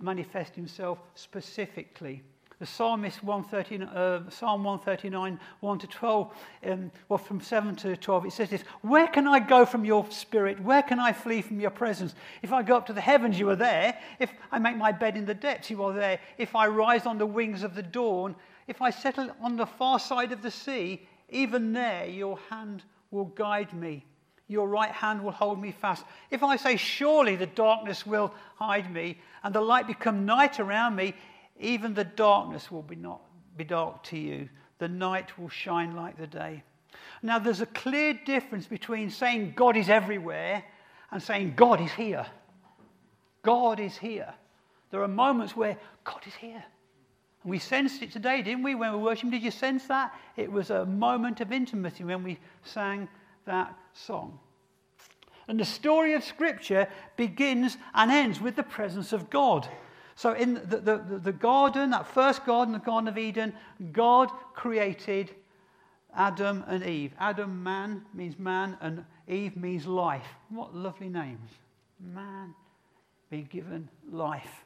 manifest 0.00 0.54
himself 0.54 0.98
specifically. 1.14 2.22
The 2.60 2.66
psalmist 2.66 3.22
139, 3.24 3.88
uh, 3.88 4.30
Psalm 4.30 4.62
139, 4.62 5.40
1 5.60 5.78
to 5.80 5.86
12, 5.88 6.32
um, 6.66 6.92
well, 7.08 7.18
from 7.18 7.40
7 7.40 7.74
to 7.76 7.96
12, 7.96 8.26
it 8.26 8.32
says 8.32 8.48
this 8.48 8.62
Where 8.82 9.08
can 9.08 9.26
I 9.26 9.40
go 9.40 9.66
from 9.66 9.84
your 9.84 10.08
spirit? 10.10 10.60
Where 10.60 10.82
can 10.82 11.00
I 11.00 11.12
flee 11.12 11.42
from 11.42 11.60
your 11.60 11.70
presence? 11.70 12.14
If 12.42 12.52
I 12.52 12.62
go 12.62 12.76
up 12.76 12.86
to 12.86 12.92
the 12.92 13.00
heavens, 13.00 13.38
you 13.38 13.50
are 13.50 13.56
there. 13.56 13.98
If 14.20 14.32
I 14.52 14.60
make 14.60 14.76
my 14.76 14.92
bed 14.92 15.16
in 15.16 15.26
the 15.26 15.34
depths, 15.34 15.68
you 15.68 15.82
are 15.82 15.92
there. 15.92 16.20
If 16.38 16.54
I 16.54 16.68
rise 16.68 17.06
on 17.06 17.18
the 17.18 17.26
wings 17.26 17.64
of 17.64 17.74
the 17.74 17.82
dawn, 17.82 18.36
if 18.66 18.80
I 18.80 18.90
settle 18.90 19.30
on 19.40 19.56
the 19.56 19.66
far 19.66 19.98
side 19.98 20.32
of 20.32 20.42
the 20.42 20.50
sea, 20.50 21.06
even 21.28 21.72
there 21.72 22.06
your 22.06 22.38
hand 22.50 22.82
will 23.10 23.26
guide 23.26 23.72
me. 23.72 24.04
Your 24.46 24.68
right 24.68 24.90
hand 24.90 25.22
will 25.22 25.32
hold 25.32 25.60
me 25.60 25.72
fast. 25.72 26.04
If 26.30 26.42
I 26.42 26.56
say, 26.56 26.76
Surely 26.76 27.36
the 27.36 27.46
darkness 27.46 28.04
will 28.04 28.34
hide 28.56 28.92
me, 28.92 29.18
and 29.42 29.54
the 29.54 29.60
light 29.60 29.86
become 29.86 30.26
night 30.26 30.60
around 30.60 30.96
me, 30.96 31.14
even 31.58 31.94
the 31.94 32.04
darkness 32.04 32.70
will 32.70 32.82
be, 32.82 32.96
not, 32.96 33.22
be 33.56 33.64
dark 33.64 34.02
to 34.04 34.18
you. 34.18 34.48
The 34.78 34.88
night 34.88 35.38
will 35.38 35.48
shine 35.48 35.94
like 35.96 36.18
the 36.18 36.26
day. 36.26 36.62
Now, 37.22 37.38
there's 37.38 37.60
a 37.60 37.66
clear 37.66 38.12
difference 38.12 38.66
between 38.66 39.10
saying 39.10 39.54
God 39.56 39.76
is 39.76 39.88
everywhere 39.88 40.62
and 41.10 41.22
saying 41.22 41.54
God 41.56 41.80
is 41.80 41.92
here. 41.92 42.26
God 43.42 43.80
is 43.80 43.96
here. 43.96 44.34
There 44.90 45.02
are 45.02 45.08
moments 45.08 45.56
where 45.56 45.78
God 46.02 46.20
is 46.26 46.34
here. 46.34 46.64
We 47.44 47.58
sensed 47.58 48.02
it 48.02 48.10
today, 48.10 48.42
didn't 48.42 48.62
we, 48.62 48.74
when 48.74 48.92
we 48.92 48.98
worshiped? 48.98 49.30
Did 49.30 49.42
you 49.42 49.50
sense 49.50 49.86
that? 49.86 50.14
It 50.36 50.50
was 50.50 50.70
a 50.70 50.86
moment 50.86 51.40
of 51.40 51.52
intimacy 51.52 52.04
when 52.04 52.22
we 52.22 52.38
sang 52.62 53.08
that 53.44 53.76
song. 53.92 54.38
And 55.46 55.60
the 55.60 55.64
story 55.64 56.14
of 56.14 56.24
Scripture 56.24 56.88
begins 57.16 57.76
and 57.92 58.10
ends 58.10 58.40
with 58.40 58.56
the 58.56 58.62
presence 58.62 59.12
of 59.12 59.28
God. 59.28 59.68
So, 60.16 60.32
in 60.32 60.54
the, 60.54 60.78
the, 60.78 61.20
the, 61.22 61.32
garden, 61.32 61.90
that 61.90 62.06
first 62.06 62.46
garden, 62.46 62.72
the 62.72 62.78
Garden 62.78 63.08
of 63.08 63.18
Eden, 63.18 63.52
God 63.92 64.30
created 64.54 65.34
Adam 66.14 66.64
and 66.66 66.84
Eve. 66.84 67.12
Adam, 67.18 67.62
man, 67.62 68.04
means 68.14 68.38
man, 68.38 68.78
and 68.80 69.04
Eve 69.28 69.56
means 69.56 69.86
life. 69.86 70.26
What 70.48 70.74
lovely 70.74 71.08
names. 71.08 71.50
Man 72.00 72.54
being 73.28 73.48
given 73.50 73.88
life. 74.10 74.63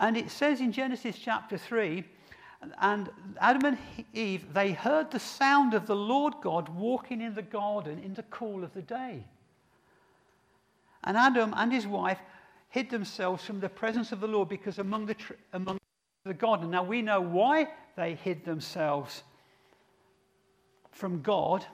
And 0.00 0.16
it 0.16 0.30
says 0.30 0.60
in 0.60 0.72
Genesis 0.72 1.16
chapter 1.18 1.58
3 1.58 2.04
and 2.80 3.10
Adam 3.40 3.64
and 3.64 3.78
Eve, 4.12 4.52
they 4.52 4.72
heard 4.72 5.10
the 5.10 5.20
sound 5.20 5.74
of 5.74 5.86
the 5.86 5.96
Lord 5.96 6.34
God 6.42 6.68
walking 6.68 7.20
in 7.20 7.34
the 7.34 7.42
garden 7.42 7.98
in 7.98 8.14
the 8.14 8.22
cool 8.24 8.64
of 8.64 8.72
the 8.74 8.82
day. 8.82 9.24
And 11.04 11.16
Adam 11.16 11.54
and 11.56 11.72
his 11.72 11.86
wife 11.86 12.18
hid 12.70 12.90
themselves 12.90 13.44
from 13.44 13.60
the 13.60 13.68
presence 13.68 14.12
of 14.12 14.20
the 14.20 14.26
Lord 14.26 14.48
because 14.48 14.78
among 14.78 15.06
the, 15.06 15.16
among 15.52 15.78
the 16.24 16.34
garden. 16.34 16.70
Now 16.70 16.82
we 16.82 17.02
know 17.02 17.20
why 17.20 17.68
they 17.96 18.14
hid 18.14 18.44
themselves 18.44 19.22
from 20.90 21.22
God 21.22 21.64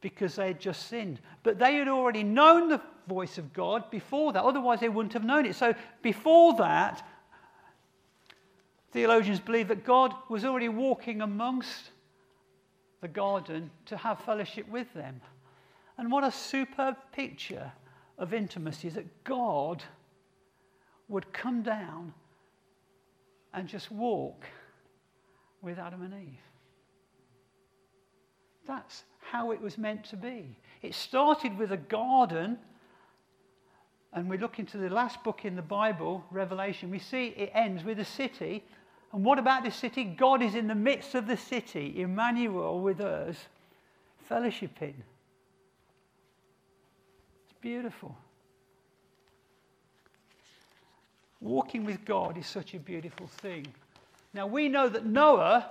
because 0.00 0.36
they 0.36 0.48
had 0.48 0.60
just 0.60 0.88
sinned. 0.88 1.20
But 1.42 1.58
they 1.58 1.74
had 1.74 1.88
already 1.88 2.22
known 2.22 2.68
the 2.68 2.80
voice 3.08 3.38
of 3.38 3.52
God 3.52 3.90
before 3.90 4.32
that, 4.32 4.42
otherwise, 4.42 4.80
they 4.80 4.88
wouldn't 4.88 5.12
have 5.12 5.24
known 5.24 5.46
it. 5.46 5.54
So 5.54 5.74
before 6.02 6.56
that, 6.56 7.06
Theologians 8.96 9.40
believe 9.40 9.68
that 9.68 9.84
God 9.84 10.14
was 10.30 10.42
already 10.42 10.70
walking 10.70 11.20
amongst 11.20 11.90
the 13.02 13.08
garden 13.08 13.70
to 13.84 13.96
have 13.98 14.20
fellowship 14.20 14.66
with 14.70 14.90
them. 14.94 15.20
And 15.98 16.10
what 16.10 16.24
a 16.24 16.32
superb 16.32 16.96
picture 17.12 17.70
of 18.16 18.32
intimacy 18.32 18.88
that 18.88 19.22
God 19.22 19.84
would 21.08 21.30
come 21.34 21.60
down 21.62 22.14
and 23.52 23.68
just 23.68 23.90
walk 23.90 24.46
with 25.60 25.78
Adam 25.78 26.00
and 26.00 26.14
Eve. 26.14 26.40
That's 28.66 29.04
how 29.20 29.50
it 29.50 29.60
was 29.60 29.76
meant 29.76 30.04
to 30.04 30.16
be. 30.16 30.56
It 30.80 30.94
started 30.94 31.58
with 31.58 31.70
a 31.70 31.76
garden, 31.76 32.56
and 34.14 34.30
we 34.30 34.38
look 34.38 34.58
into 34.58 34.78
the 34.78 34.88
last 34.88 35.22
book 35.22 35.44
in 35.44 35.54
the 35.54 35.60
Bible, 35.60 36.24
Revelation, 36.30 36.90
we 36.90 36.98
see 36.98 37.34
it 37.36 37.50
ends 37.52 37.84
with 37.84 37.98
a 37.98 38.04
city 38.06 38.64
and 39.16 39.24
what 39.24 39.38
about 39.38 39.64
this 39.64 39.74
city? 39.74 40.04
God 40.04 40.42
is 40.42 40.54
in 40.54 40.66
the 40.66 40.74
midst 40.74 41.14
of 41.14 41.26
the 41.26 41.38
city, 41.38 42.02
Emmanuel 42.02 42.82
with 42.82 43.00
us, 43.00 43.34
fellowshipping. 44.30 44.92
It's 47.42 47.58
beautiful. 47.62 48.14
Walking 51.40 51.86
with 51.86 52.04
God 52.04 52.36
is 52.36 52.46
such 52.46 52.74
a 52.74 52.78
beautiful 52.78 53.26
thing. 53.26 53.66
Now, 54.34 54.46
we 54.46 54.68
know 54.68 54.86
that 54.86 55.06
Noah 55.06 55.66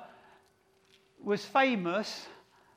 was 1.24 1.46
famous 1.46 2.26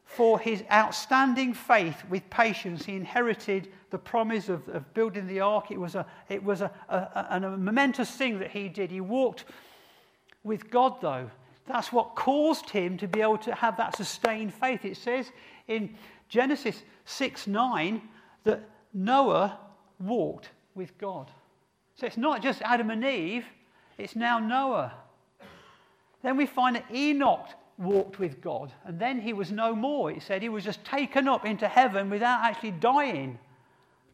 for 0.05 0.39
his 0.39 0.63
outstanding 0.71 1.55
faith 1.55 2.05
with 2.11 2.29
patience. 2.29 2.85
He 2.85 2.95
inherited 2.95 3.73
the 3.89 3.99
promise 3.99 4.51
of, 4.51 4.69
of 4.69 4.93
building 4.93 5.29
the 5.29 5.41
ark. 5.41 5.71
It 5.71 5.81
was, 5.81 5.95
a, 5.95 6.05
it 6.29 6.45
was 6.45 6.61
a, 6.61 6.71
a, 6.91 6.97
a, 6.97 7.37
a 7.37 7.57
momentous 7.57 8.11
thing 8.11 8.39
that 8.41 8.51
he 8.51 8.69
did. 8.69 8.91
He 8.91 9.01
walked 9.01 9.47
with 10.49 10.71
God, 10.71 11.01
though. 11.01 11.31
That's 11.67 11.93
what 11.93 12.15
caused 12.15 12.71
him 12.71 12.97
to 12.99 13.07
be 13.07 13.21
able 13.21 13.39
to 13.39 13.55
have 13.55 13.77
that 13.77 13.97
sustained 13.97 14.55
faith. 14.55 14.85
It 14.85 14.97
says 14.97 15.31
in 15.69 15.95
Genesis 16.29 16.83
6 17.05 17.47
9 17.47 18.03
that 18.45 18.69
Noah 18.95 19.59
walked 20.01 20.51
with 20.75 20.97
God. 20.99 21.31
So 21.95 22.07
it's 22.07 22.17
not 22.17 22.43
just 22.43 22.63
Adam 22.63 22.91
and 22.91 23.05
Eve, 23.05 23.45
it's 23.99 24.17
now 24.17 24.39
Noah. 24.39 24.95
Then 26.23 26.37
we 26.37 26.47
find 26.47 26.77
that 26.77 26.87
Enoch 26.93 27.49
walked 27.77 28.19
with 28.19 28.41
God, 28.41 28.73
and 28.85 28.99
then 28.99 29.21
he 29.21 29.33
was 29.33 29.53
no 29.53 29.75
more. 29.75 30.11
It 30.11 30.23
said 30.23 30.43
he 30.43 30.49
was 30.49 30.65
just 30.65 30.85
taken 30.85 31.29
up 31.29 31.45
into 31.45 31.69
heaven 31.69 32.11
without 32.11 32.45
actually 32.45 32.73
dying. 32.73 33.39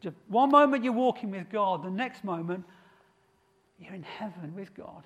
Just 0.01 0.15
one 0.27 0.51
moment 0.51 0.83
you're 0.83 0.93
walking 0.93 1.31
with 1.31 1.49
God, 1.49 1.83
the 1.83 1.89
next 1.89 2.23
moment 2.23 2.63
you're 3.79 3.93
in 3.93 4.03
heaven 4.03 4.53
with 4.55 4.73
God. 4.75 5.03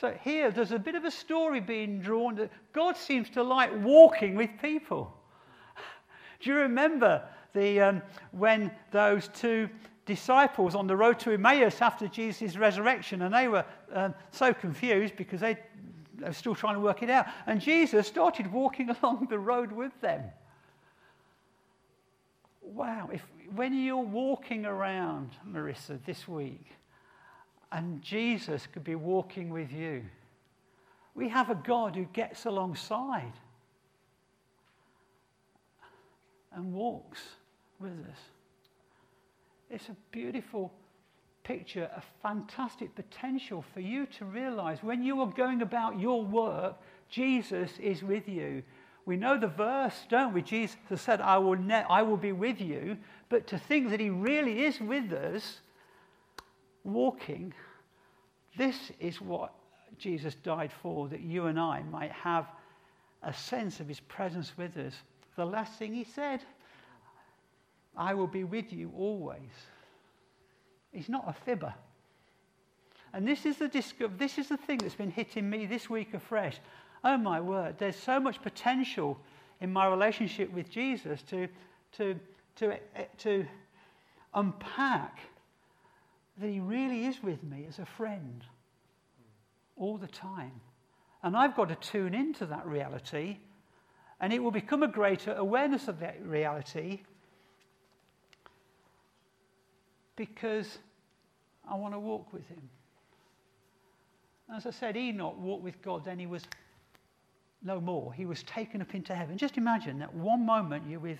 So 0.00 0.14
here, 0.22 0.52
there's 0.52 0.70
a 0.70 0.78
bit 0.78 0.94
of 0.94 1.04
a 1.04 1.10
story 1.10 1.58
being 1.58 2.00
drawn 2.00 2.36
that 2.36 2.52
God 2.72 2.96
seems 2.96 3.28
to 3.30 3.42
like 3.42 3.70
walking 3.82 4.36
with 4.36 4.50
people. 4.62 5.12
Do 6.40 6.50
you 6.50 6.56
remember 6.56 7.24
the, 7.52 7.80
um, 7.80 8.02
when 8.30 8.70
those 8.92 9.28
two 9.28 9.68
disciples 10.06 10.76
on 10.76 10.86
the 10.86 10.96
road 10.96 11.18
to 11.20 11.32
Emmaus 11.32 11.82
after 11.82 12.06
Jesus' 12.06 12.56
resurrection, 12.56 13.22
and 13.22 13.34
they 13.34 13.48
were 13.48 13.64
um, 13.92 14.14
so 14.30 14.54
confused 14.54 15.16
because 15.16 15.40
they, 15.40 15.58
they 16.14 16.26
were 16.26 16.32
still 16.32 16.54
trying 16.54 16.74
to 16.74 16.80
work 16.80 17.02
it 17.02 17.10
out. 17.10 17.26
And 17.46 17.60
Jesus 17.60 18.06
started 18.06 18.52
walking 18.52 18.90
along 19.02 19.26
the 19.28 19.38
road 19.38 19.72
with 19.72 20.00
them. 20.00 20.22
Wow, 22.62 23.10
if, 23.12 23.22
when 23.52 23.74
you're 23.74 23.96
walking 23.96 24.64
around, 24.64 25.30
Marissa, 25.44 25.98
this 26.04 26.28
week, 26.28 26.66
and 27.72 28.02
Jesus 28.02 28.66
could 28.66 28.84
be 28.84 28.94
walking 28.94 29.50
with 29.50 29.72
you, 29.72 30.02
we 31.14 31.28
have 31.28 31.50
a 31.50 31.54
God 31.54 31.96
who 31.96 32.04
gets 32.12 32.44
alongside 32.46 33.32
and 36.52 36.72
walks 36.72 37.20
with 37.78 37.92
us. 38.10 38.18
It's 39.70 39.88
a 39.88 39.96
beautiful 40.10 40.72
picture, 41.42 41.90
a 41.94 42.02
fantastic 42.22 42.94
potential 42.94 43.64
for 43.74 43.80
you 43.80 44.06
to 44.18 44.24
realize 44.24 44.82
when 44.82 45.02
you 45.02 45.20
are 45.20 45.26
going 45.26 45.62
about 45.62 45.98
your 45.98 46.22
work, 46.22 46.76
Jesus 47.08 47.70
is 47.78 48.02
with 48.02 48.28
you. 48.28 48.62
We 49.06 49.16
know 49.16 49.38
the 49.38 49.46
verse, 49.46 49.94
don't 50.10 50.34
we? 50.34 50.42
Jesus 50.42 50.76
said, 50.96 51.22
I 51.22 51.38
will, 51.38 51.56
ne- 51.56 51.86
I 51.88 52.02
will 52.02 52.18
be 52.18 52.32
with 52.32 52.60
you. 52.60 52.98
But 53.30 53.46
to 53.46 53.58
think 53.58 53.88
that 53.90 54.00
he 54.00 54.10
really 54.10 54.64
is 54.64 54.80
with 54.80 55.12
us, 55.12 55.60
walking, 56.88 57.52
this 58.56 58.90
is 58.98 59.20
what 59.20 59.52
Jesus 59.98 60.34
died 60.36 60.72
for, 60.82 61.08
that 61.08 61.20
you 61.20 61.46
and 61.46 61.58
I 61.58 61.82
might 61.82 62.12
have 62.12 62.46
a 63.22 63.32
sense 63.32 63.80
of 63.80 63.88
his 63.88 64.00
presence 64.00 64.56
with 64.56 64.76
us. 64.76 64.94
The 65.36 65.44
last 65.44 65.74
thing 65.78 65.94
he 65.94 66.04
said, 66.04 66.40
I 67.96 68.14
will 68.14 68.26
be 68.26 68.44
with 68.44 68.72
you 68.72 68.92
always. 68.96 69.50
He's 70.92 71.08
not 71.08 71.24
a 71.26 71.32
fibber. 71.32 71.74
And 73.12 73.26
this 73.26 73.46
is, 73.46 73.56
the 73.56 73.68
this 73.68 74.38
is 74.38 74.48
the 74.48 74.56
thing 74.56 74.78
that's 74.78 74.94
been 74.94 75.10
hitting 75.10 75.48
me 75.48 75.66
this 75.66 75.88
week 75.88 76.14
afresh. 76.14 76.58
Oh 77.04 77.16
my 77.16 77.40
word, 77.40 77.76
there's 77.78 77.96
so 77.96 78.20
much 78.20 78.42
potential 78.42 79.18
in 79.60 79.72
my 79.72 79.86
relationship 79.86 80.52
with 80.52 80.70
Jesus 80.70 81.22
to, 81.22 81.48
to, 81.92 82.18
to, 82.56 82.72
eh, 82.72 83.04
to 83.18 83.46
unpack 84.34 85.18
that 86.40 86.48
he 86.48 86.60
really 86.60 87.06
is 87.06 87.22
with 87.22 87.42
me 87.42 87.66
as 87.68 87.78
a 87.78 87.86
friend 87.86 88.44
all 89.76 89.96
the 89.96 90.06
time. 90.06 90.60
And 91.22 91.36
I've 91.36 91.56
got 91.56 91.68
to 91.68 91.74
tune 91.74 92.14
into 92.14 92.46
that 92.46 92.66
reality, 92.66 93.38
and 94.20 94.32
it 94.32 94.42
will 94.42 94.50
become 94.50 94.82
a 94.82 94.88
greater 94.88 95.34
awareness 95.34 95.88
of 95.88 96.00
that 96.00 96.24
reality 96.24 97.00
because 100.16 100.78
I 101.68 101.76
want 101.76 101.94
to 101.94 102.00
walk 102.00 102.32
with 102.32 102.46
him. 102.48 102.68
As 104.54 104.66
I 104.66 104.70
said, 104.70 104.96
Enoch 104.96 105.38
walked 105.38 105.62
with 105.62 105.80
God, 105.82 106.04
then 106.04 106.18
he 106.18 106.26
was 106.26 106.42
no 107.62 107.80
more. 107.80 108.12
He 108.12 108.26
was 108.26 108.42
taken 108.44 108.80
up 108.80 108.94
into 108.94 109.14
heaven. 109.14 109.36
Just 109.36 109.56
imagine 109.56 109.98
that 109.98 110.14
one 110.14 110.44
moment 110.44 110.84
you're 110.88 111.00
with 111.00 111.18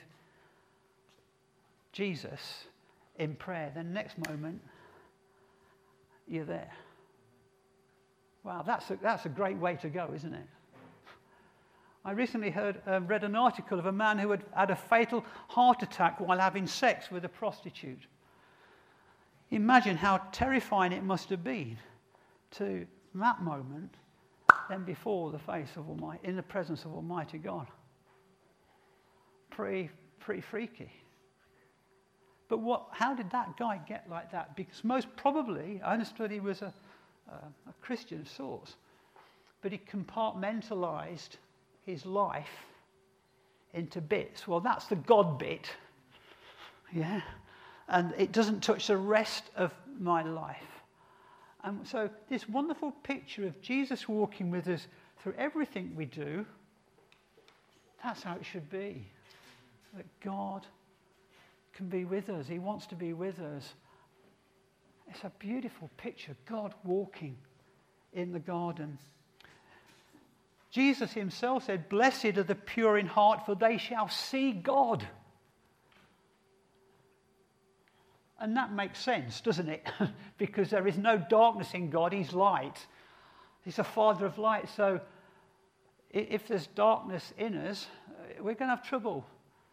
Jesus 1.92 2.64
in 3.18 3.34
prayer, 3.34 3.70
then 3.74 3.88
the 3.88 3.94
next 3.94 4.16
moment 4.28 4.60
you're 6.30 6.44
there. 6.44 6.70
Wow, 8.44 8.62
that's 8.66 8.90
a, 8.90 8.98
that's 9.02 9.26
a 9.26 9.28
great 9.28 9.58
way 9.58 9.76
to 9.76 9.88
go, 9.88 10.10
isn't 10.14 10.32
it? 10.34 10.46
I 12.04 12.12
recently 12.12 12.50
heard, 12.50 12.80
um, 12.86 13.06
read 13.06 13.24
an 13.24 13.36
article 13.36 13.78
of 13.78 13.86
a 13.86 13.92
man 13.92 14.18
who 14.18 14.30
had 14.30 14.44
had 14.54 14.70
a 14.70 14.76
fatal 14.76 15.24
heart 15.48 15.82
attack 15.82 16.20
while 16.20 16.38
having 16.38 16.66
sex 16.66 17.10
with 17.10 17.24
a 17.24 17.28
prostitute. 17.28 18.06
Imagine 19.50 19.96
how 19.96 20.18
terrifying 20.32 20.92
it 20.92 21.02
must 21.02 21.28
have 21.30 21.42
been 21.42 21.76
to 22.52 22.86
that 23.14 23.42
moment, 23.42 23.94
then 24.68 24.84
before 24.84 25.32
the 25.32 25.38
face 25.38 25.70
of 25.76 25.88
Almighty, 25.88 26.20
in 26.24 26.36
the 26.36 26.42
presence 26.42 26.84
of 26.84 26.94
Almighty 26.94 27.38
God. 27.38 27.66
Pretty, 29.50 29.90
pretty 30.20 30.40
freaky. 30.40 30.90
But 32.48 32.58
what, 32.60 32.86
how 32.92 33.14
did 33.14 33.30
that 33.30 33.56
guy 33.56 33.80
get 33.86 34.08
like 34.08 34.32
that? 34.32 34.56
Because 34.56 34.82
most 34.82 35.08
probably, 35.16 35.80
I 35.84 35.92
understood 35.92 36.30
he 36.30 36.40
was 36.40 36.62
a, 36.62 36.72
a, 37.30 37.34
a 37.68 37.72
Christian 37.82 38.20
of 38.20 38.28
sorts, 38.28 38.76
but 39.60 39.72
he 39.72 39.78
compartmentalized 39.78 41.36
his 41.84 42.06
life 42.06 42.66
into 43.74 44.00
bits. 44.00 44.48
Well, 44.48 44.60
that's 44.60 44.86
the 44.86 44.96
God 44.96 45.38
bit. 45.38 45.70
Yeah 46.92 47.20
and 47.88 48.14
it 48.18 48.32
doesn't 48.32 48.62
touch 48.62 48.86
the 48.86 48.96
rest 48.96 49.44
of 49.56 49.72
my 49.98 50.22
life. 50.22 50.82
And 51.64 51.86
so, 51.86 52.08
this 52.28 52.48
wonderful 52.48 52.92
picture 53.02 53.46
of 53.46 53.60
Jesus 53.60 54.08
walking 54.08 54.50
with 54.50 54.68
us 54.68 54.86
through 55.20 55.34
everything 55.36 55.92
we 55.96 56.04
do, 56.04 56.46
that's 58.02 58.22
how 58.22 58.36
it 58.36 58.44
should 58.44 58.70
be. 58.70 59.06
That 59.96 60.06
God 60.20 60.66
can 61.78 61.88
be 61.88 62.04
with 62.04 62.28
us, 62.28 62.48
He 62.48 62.58
wants 62.58 62.86
to 62.88 62.96
be 62.96 63.12
with 63.12 63.38
us. 63.38 63.72
It's 65.06 65.22
a 65.22 65.30
beautiful 65.38 65.88
picture 65.96 66.34
God 66.44 66.74
walking 66.84 67.36
in 68.12 68.32
the 68.32 68.40
garden. 68.40 68.98
Jesus 70.72 71.12
himself 71.12 71.64
said, 71.64 71.88
Blessed 71.88 72.36
are 72.36 72.42
the 72.42 72.56
pure 72.56 72.98
in 72.98 73.06
heart, 73.06 73.46
for 73.46 73.54
they 73.54 73.78
shall 73.78 74.08
see 74.08 74.50
God. 74.50 75.06
And 78.40 78.56
that 78.56 78.72
makes 78.72 78.98
sense, 78.98 79.40
doesn't 79.40 79.68
it? 79.68 79.88
because 80.36 80.70
there 80.70 80.86
is 80.88 80.98
no 80.98 81.16
darkness 81.16 81.74
in 81.74 81.90
God, 81.90 82.12
He's 82.12 82.32
light. 82.32 82.86
He's 83.64 83.78
a 83.78 83.84
Father 83.84 84.26
of 84.26 84.36
light. 84.36 84.68
So 84.76 85.00
if 86.10 86.48
there's 86.48 86.66
darkness 86.66 87.32
in 87.38 87.56
us, 87.56 87.86
uh, 88.08 88.42
we're 88.42 88.54
going 88.54 88.68
to 88.68 88.76
have 88.76 88.82
trouble 88.82 89.24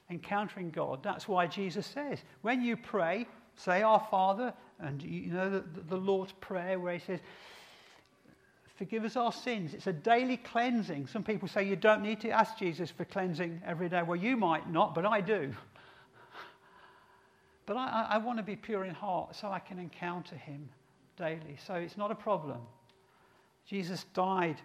encountering 0.10 0.70
God. 0.70 1.04
That's 1.04 1.28
why 1.28 1.48
Jesus 1.48 1.86
says, 1.86 2.20
when 2.42 2.62
you 2.62 2.78
pray, 2.78 3.28
say, 3.56 3.82
Our 3.82 4.06
Father, 4.12 4.54
and 4.80 5.02
you 5.02 5.32
know 5.32 5.50
the, 5.50 5.64
the 5.88 5.98
Lord's 5.98 6.34
Prayer 6.34 6.80
where 6.80 6.94
He 6.94 7.00
says, 7.00 7.20
Forgive 8.76 9.06
us 9.06 9.16
our 9.16 9.32
sins. 9.32 9.74
It's 9.74 9.88
a 9.88 9.94
daily 9.94 10.36
cleansing. 10.36 11.08
Some 11.08 11.24
people 11.24 11.48
say 11.48 11.64
you 11.64 11.78
don't 11.78 12.02
need 12.02 12.20
to 12.22 12.30
ask 12.30 12.58
Jesus 12.58 12.92
for 12.92 13.06
cleansing 13.06 13.62
every 13.66 13.88
day. 13.88 14.04
Well, 14.04 14.18
you 14.18 14.36
might 14.36 14.70
not, 14.70 14.94
but 14.94 15.06
I 15.06 15.22
do. 15.22 15.54
But 17.66 17.78
I, 17.78 18.08
I 18.12 18.18
want 18.18 18.38
to 18.38 18.44
be 18.44 18.56
pure 18.56 18.84
in 18.84 18.94
heart 18.94 19.36
so 19.36 19.50
I 19.50 19.60
can 19.60 19.80
encounter 19.80 20.36
him 20.36 20.70
daily. 21.18 21.58
So 21.66 21.76
it's 21.76 21.98
not 21.98 22.12
a 22.12 22.16
problem. 22.16 22.60
Jesus 23.66 24.06
died 24.14 24.62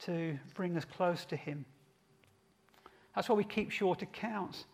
to 0.00 0.38
bring 0.54 0.76
us 0.76 0.84
close 0.84 1.24
to 1.26 1.36
him. 1.36 1.64
That's 3.14 3.28
why 3.28 3.34
we 3.34 3.44
keep 3.44 3.70
short 3.70 4.02
accounts. 4.02 4.64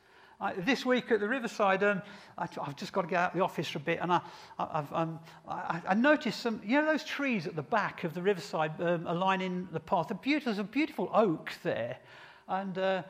Uh, 0.45 0.53
this 0.59 0.85
week 0.85 1.11
at 1.11 1.21
the 1.21 1.27
Riverside, 1.27 1.83
um, 1.83 2.03
I, 2.37 2.47
have 2.67 2.77
just 2.77 2.93
got 2.93 3.01
to 3.01 3.09
get 3.09 3.19
out 3.19 3.31
of 3.31 3.39
the 3.39 3.43
office 3.43 3.67
for 3.67 3.79
a 3.79 3.81
bit, 3.81 3.99
and 4.03 4.13
I, 4.13 4.21
I, 4.59 4.85
um, 4.93 5.19
I, 5.49 5.81
I, 5.89 5.95
noticed 5.95 6.41
some, 6.41 6.61
you 6.63 6.79
know, 6.79 6.85
those 6.85 7.03
trees 7.03 7.47
at 7.47 7.57
the 7.57 7.63
back 7.63 8.05
of 8.05 8.13
the 8.13 8.21
Riverside 8.21 8.79
um, 8.79 9.07
aligning 9.07 9.67
the 9.73 9.81
path. 9.81 10.13
There's 10.23 10.59
a 10.59 10.63
beautiful 10.63 11.11
oak 11.15 11.51
there, 11.63 11.97
and 12.47 12.77
uh, 12.77 13.03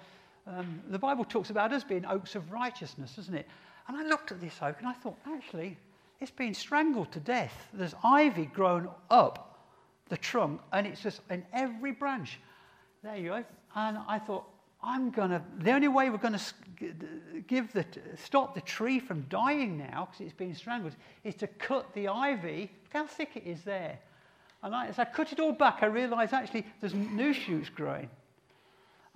um, 0.47 0.81
the 0.91 0.99
Bible 1.01 1.25
talks 1.25 1.51
about 1.51 1.73
us 1.73 1.83
being 1.83 2.07
oaks 2.07 2.37
of 2.37 2.53
righteousness, 2.53 3.17
doesn't 3.17 3.35
it? 3.35 3.49
And 3.89 3.97
I 3.97 4.05
looked 4.05 4.31
at 4.31 4.41
this 4.41 4.55
oak 4.63 4.77
and 4.79 4.87
I 4.87 4.93
thought, 4.93 5.19
actually, 5.27 5.77
it's 6.21 6.31
been 6.31 6.55
strangled 6.55 7.11
to 7.11 7.19
death. 7.19 7.67
There's 7.73 7.97
ivy 8.05 8.47
grown 8.47 8.89
up 9.11 9.59
the 10.09 10.17
trunk, 10.19 10.61
and 10.73 10.87
it's 10.87 11.03
just 11.03 11.21
in 11.31 11.45
every 11.53 11.91
branch. 11.91 12.39
There 13.03 13.17
you 13.17 13.31
go. 13.31 13.45
And 13.75 13.99
I 14.07 14.21
thought, 14.21 14.45
I'm 14.85 15.11
going 15.11 15.31
to, 15.31 15.43
the 15.59 15.73
only 15.73 15.89
way 15.89 16.11
we're 16.11 16.19
going 16.19 16.39
to 16.39 16.95
give 17.47 17.73
the, 17.73 17.87
stop 18.23 18.55
the 18.55 18.61
tree 18.61 18.99
from 18.99 19.23
dying 19.31 19.79
now, 19.79 20.09
because 20.11 20.21
it's 20.21 20.37
been 20.37 20.55
strangled, 20.55 20.95
is 21.25 21.35
to 21.37 21.47
cut 21.47 21.93
the 21.95 22.09
ivy. 22.09 22.71
Look 22.85 22.93
how 22.93 23.07
thick 23.07 23.31
it 23.35 23.45
is 23.47 23.63
there. 23.63 23.99
And 24.63 24.75
I, 24.75 24.87
as 24.87 24.99
I 24.99 25.05
cut 25.05 25.33
it 25.33 25.41
all 25.41 25.53
back, 25.53 25.79
I 25.83 25.87
realized 25.87 26.33
actually 26.33 26.67
there's 26.81 26.95
new 26.95 27.33
shoots 27.33 27.71
growing. 27.71 28.11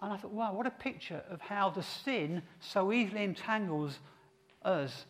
And 0.00 0.12
I 0.12 0.16
thought, 0.16 0.32
wow, 0.32 0.54
what 0.54 0.66
a 0.66 0.70
picture 0.70 1.22
of 1.28 1.40
how 1.40 1.70
the 1.70 1.82
sin 1.82 2.42
so 2.60 2.92
easily 2.92 3.24
entangles 3.24 3.98
us. 4.62 5.04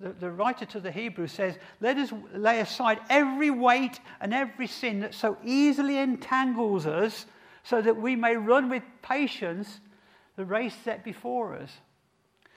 The, 0.00 0.10
the 0.10 0.30
writer 0.30 0.66
to 0.66 0.80
the 0.80 0.90
Hebrews 0.90 1.32
says, 1.32 1.56
Let 1.80 1.96
us 1.96 2.12
lay 2.34 2.60
aside 2.60 3.00
every 3.08 3.50
weight 3.50 3.98
and 4.20 4.34
every 4.34 4.66
sin 4.66 5.00
that 5.00 5.14
so 5.14 5.38
easily 5.42 5.96
entangles 5.96 6.86
us, 6.86 7.24
so 7.62 7.80
that 7.80 7.96
we 7.96 8.14
may 8.14 8.36
run 8.36 8.68
with 8.68 8.82
patience 9.00 9.80
the 10.36 10.44
race 10.44 10.74
set 10.84 11.04
before 11.04 11.54
us. 11.54 11.70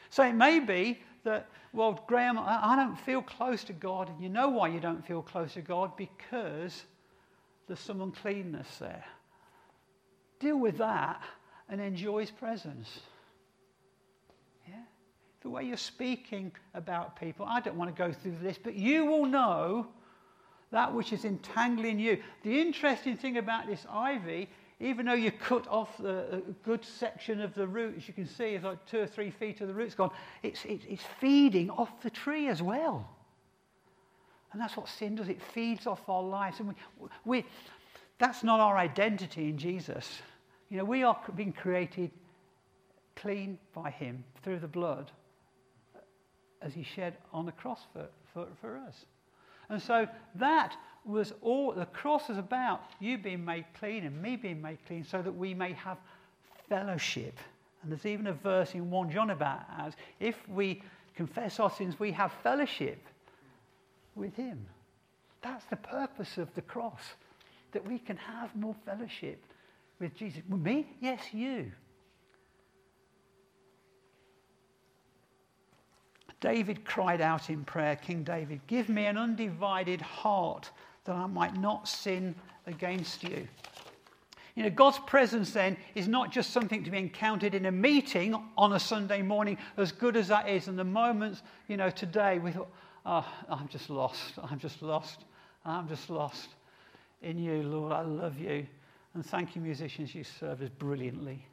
So 0.09 0.23
it 0.23 0.33
may 0.33 0.59
be 0.59 1.01
that, 1.23 1.49
well, 1.73 2.03
Graham, 2.07 2.37
I, 2.39 2.75
don't 2.75 2.99
feel 2.99 3.21
close 3.21 3.63
to 3.65 3.73
God. 3.73 4.09
And 4.09 4.21
you 4.21 4.29
know 4.29 4.49
why 4.49 4.69
you 4.69 4.79
don't 4.79 5.05
feel 5.05 5.21
close 5.21 5.53
to 5.53 5.61
God? 5.61 5.95
Because 5.97 6.83
there's 7.67 7.79
some 7.79 8.01
uncleanness 8.01 8.77
there. 8.77 9.05
Deal 10.39 10.57
with 10.57 10.77
that 10.77 11.21
and 11.69 11.79
enjoy 11.79 12.21
His 12.21 12.31
presence. 12.31 12.99
Yeah? 14.67 14.75
the 15.41 15.49
way 15.49 15.63
you're 15.63 15.77
speaking 15.77 16.51
about 16.73 17.19
people. 17.19 17.45
I 17.47 17.59
don't 17.61 17.77
want 17.77 17.95
to 17.95 17.97
go 17.97 18.11
through 18.11 18.37
this, 18.41 18.57
but 18.57 18.75
you 18.75 19.05
will 19.05 19.25
know 19.25 19.87
that 20.71 20.93
which 20.93 21.13
is 21.13 21.25
entangling 21.25 21.99
you. 21.99 22.21
The 22.43 22.59
interesting 22.59 23.17
thing 23.17 23.37
about 23.37 23.67
this 23.67 23.85
ivy, 23.89 24.49
even 24.79 25.05
though 25.05 25.13
you 25.13 25.31
cut 25.31 25.67
off 25.67 25.97
the, 25.97 26.35
a 26.35 26.39
good 26.63 26.85
section 26.85 27.41
of 27.41 27.53
the 27.53 27.67
root, 27.67 27.95
as 27.97 28.07
you 28.07 28.13
can 28.13 28.25
see, 28.25 28.55
it's 28.55 28.63
like 28.63 28.85
two 28.85 28.99
or 28.99 29.07
three 29.07 29.29
feet 29.29 29.59
of 29.59 29.67
the 29.67 29.73
root's 29.73 29.95
gone, 29.95 30.11
it's, 30.41 30.63
it's, 30.65 30.85
it's 30.87 31.03
feeding 31.19 31.69
off 31.69 32.01
the 32.01 32.09
tree 32.09 32.47
as 32.47 32.61
well. 32.61 33.09
And 34.51 34.61
that's 34.61 34.77
what 34.77 34.87
sin 34.87 35.15
does. 35.15 35.27
It 35.27 35.41
feeds 35.41 35.85
off 35.85 36.07
our 36.07 36.23
lives. 36.23 36.59
And 36.59 36.69
we, 36.69 36.75
we, 37.25 37.45
that's 38.17 38.43
not 38.43 38.59
our 38.59 38.77
identity 38.77 39.49
in 39.49 39.57
Jesus. 39.57 40.21
You 40.69 40.77
know, 40.77 40.85
we 40.85 41.03
are 41.03 41.19
being 41.35 41.53
created 41.53 42.11
clean 43.15 43.59
by 43.73 43.89
him 43.89 44.23
through 44.43 44.59
the 44.59 44.67
blood 44.67 45.11
uh, 45.93 45.99
as 46.61 46.73
he 46.73 46.83
shed 46.83 47.17
on 47.33 47.45
the 47.45 47.51
cross 47.51 47.81
for, 47.91 48.07
for, 48.33 48.47
for 48.61 48.77
us. 48.77 49.05
And 49.69 49.81
so 49.81 50.07
that 50.35 50.75
was 51.09 51.33
all 51.41 51.73
the 51.73 51.85
cross 51.87 52.29
was 52.29 52.37
about 52.37 52.81
you 52.99 53.17
being 53.17 53.43
made 53.43 53.65
clean 53.77 54.05
and 54.05 54.21
me 54.21 54.35
being 54.35 54.61
made 54.61 54.77
clean 54.85 55.03
so 55.03 55.21
that 55.21 55.31
we 55.31 55.53
may 55.53 55.73
have 55.73 55.97
fellowship. 56.69 57.37
And 57.81 57.91
there's 57.91 58.05
even 58.05 58.27
a 58.27 58.33
verse 58.33 58.73
in 58.75 58.89
1 58.89 59.11
John 59.11 59.31
about 59.31 59.61
as 59.77 59.93
if 60.19 60.35
we 60.47 60.81
confess 61.15 61.59
our 61.59 61.69
sins, 61.69 61.99
we 61.99 62.11
have 62.11 62.31
fellowship 62.43 63.05
with 64.15 64.35
him. 64.35 64.65
That's 65.41 65.65
the 65.65 65.77
purpose 65.77 66.37
of 66.37 66.53
the 66.55 66.61
cross, 66.61 67.01
that 67.71 67.85
we 67.85 67.99
can 67.99 68.17
have 68.17 68.55
more 68.55 68.75
fellowship 68.85 69.43
with 69.99 70.15
Jesus. 70.15 70.41
With 70.49 70.61
me? 70.61 70.87
Yes, 71.01 71.21
you. 71.33 71.71
David 76.41 76.85
cried 76.85 77.19
out 77.19 77.49
in 77.49 77.65
prayer, 77.65 77.95
King 77.95 78.23
David, 78.23 78.61
give 78.67 78.87
me 78.87 79.05
an 79.05 79.17
undivided 79.17 79.99
heart 79.99 80.71
that 81.05 81.15
I 81.15 81.25
might 81.27 81.55
not 81.55 81.87
sin 81.87 82.35
against 82.67 83.23
you. 83.23 83.47
You 84.55 84.63
know, 84.63 84.69
God's 84.69 84.99
presence 84.99 85.51
then 85.51 85.77
is 85.95 86.07
not 86.07 86.31
just 86.31 86.51
something 86.51 86.83
to 86.83 86.91
be 86.91 86.97
encountered 86.97 87.55
in 87.55 87.67
a 87.67 87.71
meeting 87.71 88.35
on 88.57 88.73
a 88.73 88.79
Sunday 88.79 89.21
morning, 89.21 89.57
as 89.77 89.91
good 89.91 90.17
as 90.17 90.27
that 90.27 90.49
is. 90.49 90.67
And 90.67 90.77
the 90.77 90.83
moments, 90.83 91.43
you 91.67 91.77
know, 91.77 91.89
today 91.89 92.39
we 92.39 92.51
thought, 92.51 92.69
oh, 93.05 93.25
I'm 93.47 93.67
just 93.69 93.89
lost. 93.89 94.33
I'm 94.43 94.59
just 94.59 94.81
lost. 94.81 95.23
I'm 95.65 95.87
just 95.87 96.09
lost 96.09 96.49
in 97.21 97.37
you, 97.37 97.63
Lord. 97.63 97.93
I 97.93 98.01
love 98.01 98.37
you. 98.37 98.65
And 99.13 99.25
thank 99.25 99.55
you, 99.55 99.61
musicians, 99.61 100.13
you 100.13 100.23
serve 100.23 100.61
us 100.61 100.69
brilliantly. 100.77 101.45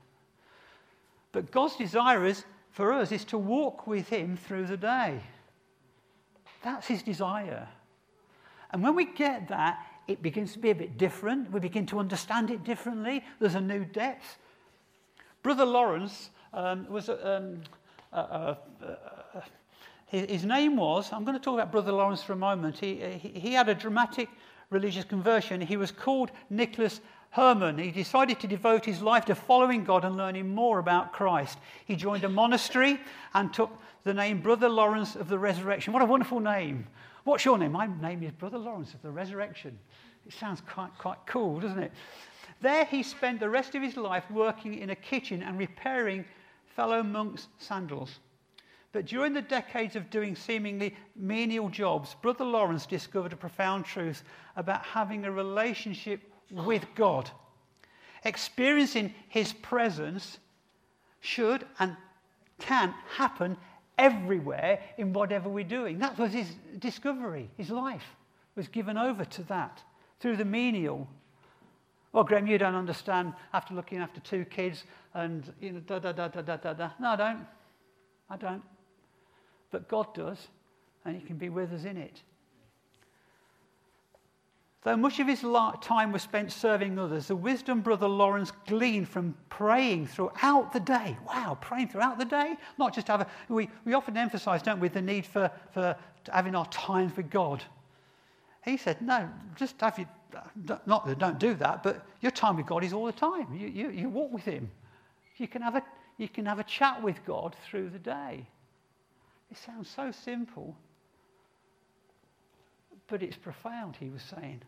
But 1.32 1.50
God's 1.50 1.76
desire 1.76 2.24
is 2.24 2.44
for 2.70 2.92
us 2.92 3.12
is 3.12 3.24
to 3.26 3.38
walk 3.38 3.86
with 3.86 4.08
Him 4.08 4.36
through 4.36 4.66
the 4.66 4.76
day. 4.76 5.20
That's 6.62 6.86
His 6.86 7.02
desire. 7.02 7.68
And 8.76 8.82
when 8.82 8.94
we 8.94 9.06
get 9.06 9.48
that, 9.48 9.86
it 10.06 10.20
begins 10.20 10.52
to 10.52 10.58
be 10.58 10.68
a 10.68 10.74
bit 10.74 10.98
different. 10.98 11.50
We 11.50 11.60
begin 11.60 11.86
to 11.86 11.98
understand 11.98 12.50
it 12.50 12.62
differently. 12.62 13.24
There's 13.40 13.54
a 13.54 13.60
new 13.62 13.86
depth. 13.86 14.36
Brother 15.42 15.64
Lawrence 15.64 16.28
um, 16.52 16.86
was, 16.90 17.08
um, 17.08 17.62
uh, 18.12 18.16
uh, 18.16 18.54
uh, 18.84 19.40
his, 20.04 20.28
his, 20.28 20.44
name 20.44 20.76
was, 20.76 21.10
I'm 21.10 21.24
going 21.24 21.38
to 21.38 21.42
talk 21.42 21.54
about 21.54 21.72
Brother 21.72 21.90
Lawrence 21.90 22.22
for 22.22 22.34
a 22.34 22.36
moment. 22.36 22.76
He, 22.76 22.96
he, 22.96 23.28
he 23.30 23.52
had 23.54 23.70
a 23.70 23.74
dramatic 23.74 24.28
religious 24.68 25.06
conversion. 25.06 25.62
He 25.62 25.78
was 25.78 25.90
called 25.90 26.30
Nicholas 26.50 27.00
Herman, 27.30 27.78
he 27.78 27.90
decided 27.90 28.40
to 28.40 28.46
devote 28.46 28.84
his 28.84 29.00
life 29.00 29.24
to 29.26 29.34
following 29.34 29.84
God 29.84 30.04
and 30.04 30.18
learning 30.18 30.54
more 30.54 30.78
about 30.78 31.12
Christ. 31.12 31.58
He 31.86 31.96
joined 31.96 32.24
a 32.24 32.28
monastery 32.28 33.00
and 33.34 33.52
took 33.52 33.70
the 34.04 34.14
name 34.14 34.40
Brother 34.40 34.68
Lawrence 34.68 35.16
of 35.16 35.28
the 35.28 35.38
Resurrection. 35.38 35.92
What 35.92 36.02
a 36.02 36.06
wonderful 36.06 36.40
name. 36.40 36.86
What's 37.26 37.44
your 37.44 37.58
name? 37.58 37.72
My 37.72 37.88
name 37.88 38.22
is 38.22 38.30
Brother 38.30 38.56
Lawrence 38.56 38.94
of 38.94 39.02
the 39.02 39.10
Resurrection. 39.10 39.76
It 40.28 40.32
sounds 40.32 40.60
quite, 40.60 40.96
quite 40.96 41.18
cool, 41.26 41.58
doesn't 41.58 41.82
it? 41.82 41.90
There 42.60 42.84
he 42.84 43.02
spent 43.02 43.40
the 43.40 43.50
rest 43.50 43.74
of 43.74 43.82
his 43.82 43.96
life 43.96 44.22
working 44.30 44.78
in 44.78 44.90
a 44.90 44.94
kitchen 44.94 45.42
and 45.42 45.58
repairing 45.58 46.24
fellow 46.76 47.02
monks' 47.02 47.48
sandals. 47.58 48.20
But 48.92 49.06
during 49.06 49.32
the 49.32 49.42
decades 49.42 49.96
of 49.96 50.08
doing 50.08 50.36
seemingly 50.36 50.94
menial 51.16 51.68
jobs, 51.68 52.14
Brother 52.14 52.44
Lawrence 52.44 52.86
discovered 52.86 53.32
a 53.32 53.36
profound 53.36 53.86
truth 53.86 54.22
about 54.54 54.84
having 54.86 55.24
a 55.24 55.32
relationship 55.32 56.20
with 56.52 56.86
God. 56.94 57.28
Experiencing 58.24 59.12
His 59.26 59.52
presence 59.52 60.38
should 61.18 61.66
and 61.80 61.96
can 62.60 62.94
happen 63.16 63.56
everywhere 63.98 64.80
in 64.98 65.12
whatever 65.12 65.48
we're 65.48 65.64
doing. 65.64 65.98
That 65.98 66.18
was 66.18 66.32
his 66.32 66.48
discovery. 66.78 67.50
His 67.56 67.70
life 67.70 68.04
was 68.54 68.68
given 68.68 68.96
over 68.96 69.24
to 69.24 69.42
that 69.44 69.82
through 70.20 70.36
the 70.36 70.44
menial. 70.44 71.08
Well, 72.12 72.24
Graham, 72.24 72.46
you 72.46 72.58
don't 72.58 72.74
understand 72.74 73.34
after 73.52 73.74
looking 73.74 73.98
after 73.98 74.20
two 74.20 74.44
kids 74.44 74.84
and, 75.14 75.52
you 75.60 75.72
know, 75.72 75.80
da 75.80 75.98
da 75.98 76.12
da 76.12 76.28
da 76.28 76.40
da 76.42 76.56
da 76.56 76.72
da. 76.72 76.90
No, 76.98 77.10
I 77.10 77.16
don't. 77.16 77.46
I 78.30 78.36
don't. 78.36 78.62
But 79.70 79.88
God 79.88 80.14
does, 80.14 80.48
and 81.04 81.14
He 81.14 81.22
can 81.26 81.36
be 81.36 81.48
with 81.48 81.72
us 81.72 81.84
in 81.84 81.96
it. 81.96 82.22
Though 84.86 84.96
much 84.96 85.18
of 85.18 85.26
his 85.26 85.40
time 85.80 86.12
was 86.12 86.22
spent 86.22 86.52
serving 86.52 86.96
others, 86.96 87.26
the 87.26 87.34
wisdom 87.34 87.80
Brother 87.80 88.06
Lawrence 88.06 88.52
gleaned 88.68 89.08
from 89.08 89.34
praying 89.48 90.06
throughout 90.06 90.72
the 90.72 90.78
day. 90.78 91.16
Wow, 91.26 91.58
praying 91.60 91.88
throughout 91.88 92.20
the 92.20 92.24
day? 92.24 92.54
Not 92.78 92.94
just 92.94 93.08
have 93.08 93.22
a, 93.22 93.26
we, 93.48 93.68
we 93.84 93.94
often 93.94 94.16
emphasize, 94.16 94.62
don't 94.62 94.78
we, 94.78 94.86
the 94.86 95.02
need 95.02 95.26
for, 95.26 95.50
for 95.72 95.96
having 96.30 96.54
our 96.54 96.66
times 96.66 97.16
with 97.16 97.30
God. 97.30 97.64
He 98.64 98.76
said, 98.76 99.02
no, 99.02 99.28
just 99.56 99.80
have 99.80 99.98
you, 99.98 100.06
not 100.86 101.18
don't 101.18 101.40
do 101.40 101.54
that, 101.54 101.82
but 101.82 102.06
your 102.20 102.30
time 102.30 102.56
with 102.56 102.66
God 102.66 102.84
is 102.84 102.92
all 102.92 103.06
the 103.06 103.12
time. 103.12 103.52
You, 103.52 103.66
you, 103.66 103.90
you 103.90 104.08
walk 104.08 104.32
with 104.32 104.44
him. 104.44 104.70
You 105.38 105.48
can, 105.48 105.62
have 105.62 105.74
a, 105.74 105.82
you 106.16 106.28
can 106.28 106.46
have 106.46 106.60
a 106.60 106.64
chat 106.64 107.02
with 107.02 107.16
God 107.26 107.56
through 107.68 107.90
the 107.90 107.98
day. 107.98 108.46
It 109.50 109.56
sounds 109.56 109.90
so 109.90 110.12
simple, 110.12 110.76
but 113.08 113.20
it's 113.20 113.36
profound, 113.36 113.96
he 113.98 114.10
was 114.10 114.22
saying. 114.22 114.62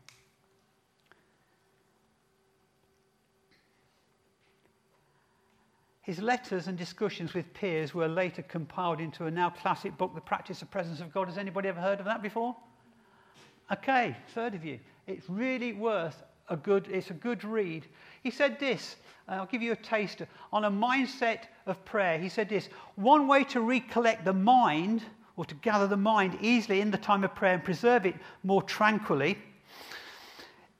His 6.08 6.22
letters 6.22 6.68
and 6.68 6.78
discussions 6.78 7.34
with 7.34 7.52
peers 7.52 7.92
were 7.92 8.08
later 8.08 8.40
compiled 8.40 8.98
into 8.98 9.26
a 9.26 9.30
now 9.30 9.50
classic 9.50 9.98
book, 9.98 10.14
The 10.14 10.22
Practice 10.22 10.62
of 10.62 10.70
Presence 10.70 11.00
of 11.00 11.12
God. 11.12 11.28
Has 11.28 11.36
anybody 11.36 11.68
ever 11.68 11.82
heard 11.82 11.98
of 11.98 12.06
that 12.06 12.22
before? 12.22 12.56
Okay, 13.70 14.16
third 14.28 14.54
of 14.54 14.64
you. 14.64 14.80
It's 15.06 15.28
really 15.28 15.74
worth 15.74 16.22
a 16.48 16.56
good, 16.56 16.88
it's 16.90 17.10
a 17.10 17.12
good 17.12 17.44
read. 17.44 17.84
He 18.22 18.30
said 18.30 18.58
this, 18.58 18.96
uh, 19.28 19.32
I'll 19.32 19.44
give 19.44 19.60
you 19.60 19.72
a 19.72 19.76
taster, 19.76 20.26
on 20.50 20.64
a 20.64 20.70
mindset 20.70 21.40
of 21.66 21.84
prayer. 21.84 22.18
He 22.18 22.30
said 22.30 22.48
this, 22.48 22.70
one 22.94 23.28
way 23.28 23.44
to 23.44 23.60
recollect 23.60 24.24
the 24.24 24.32
mind 24.32 25.02
or 25.36 25.44
to 25.44 25.54
gather 25.56 25.86
the 25.86 25.98
mind 25.98 26.38
easily 26.40 26.80
in 26.80 26.90
the 26.90 26.96
time 26.96 27.22
of 27.22 27.34
prayer 27.34 27.52
and 27.52 27.62
preserve 27.62 28.06
it 28.06 28.14
more 28.44 28.62
tranquilly 28.62 29.36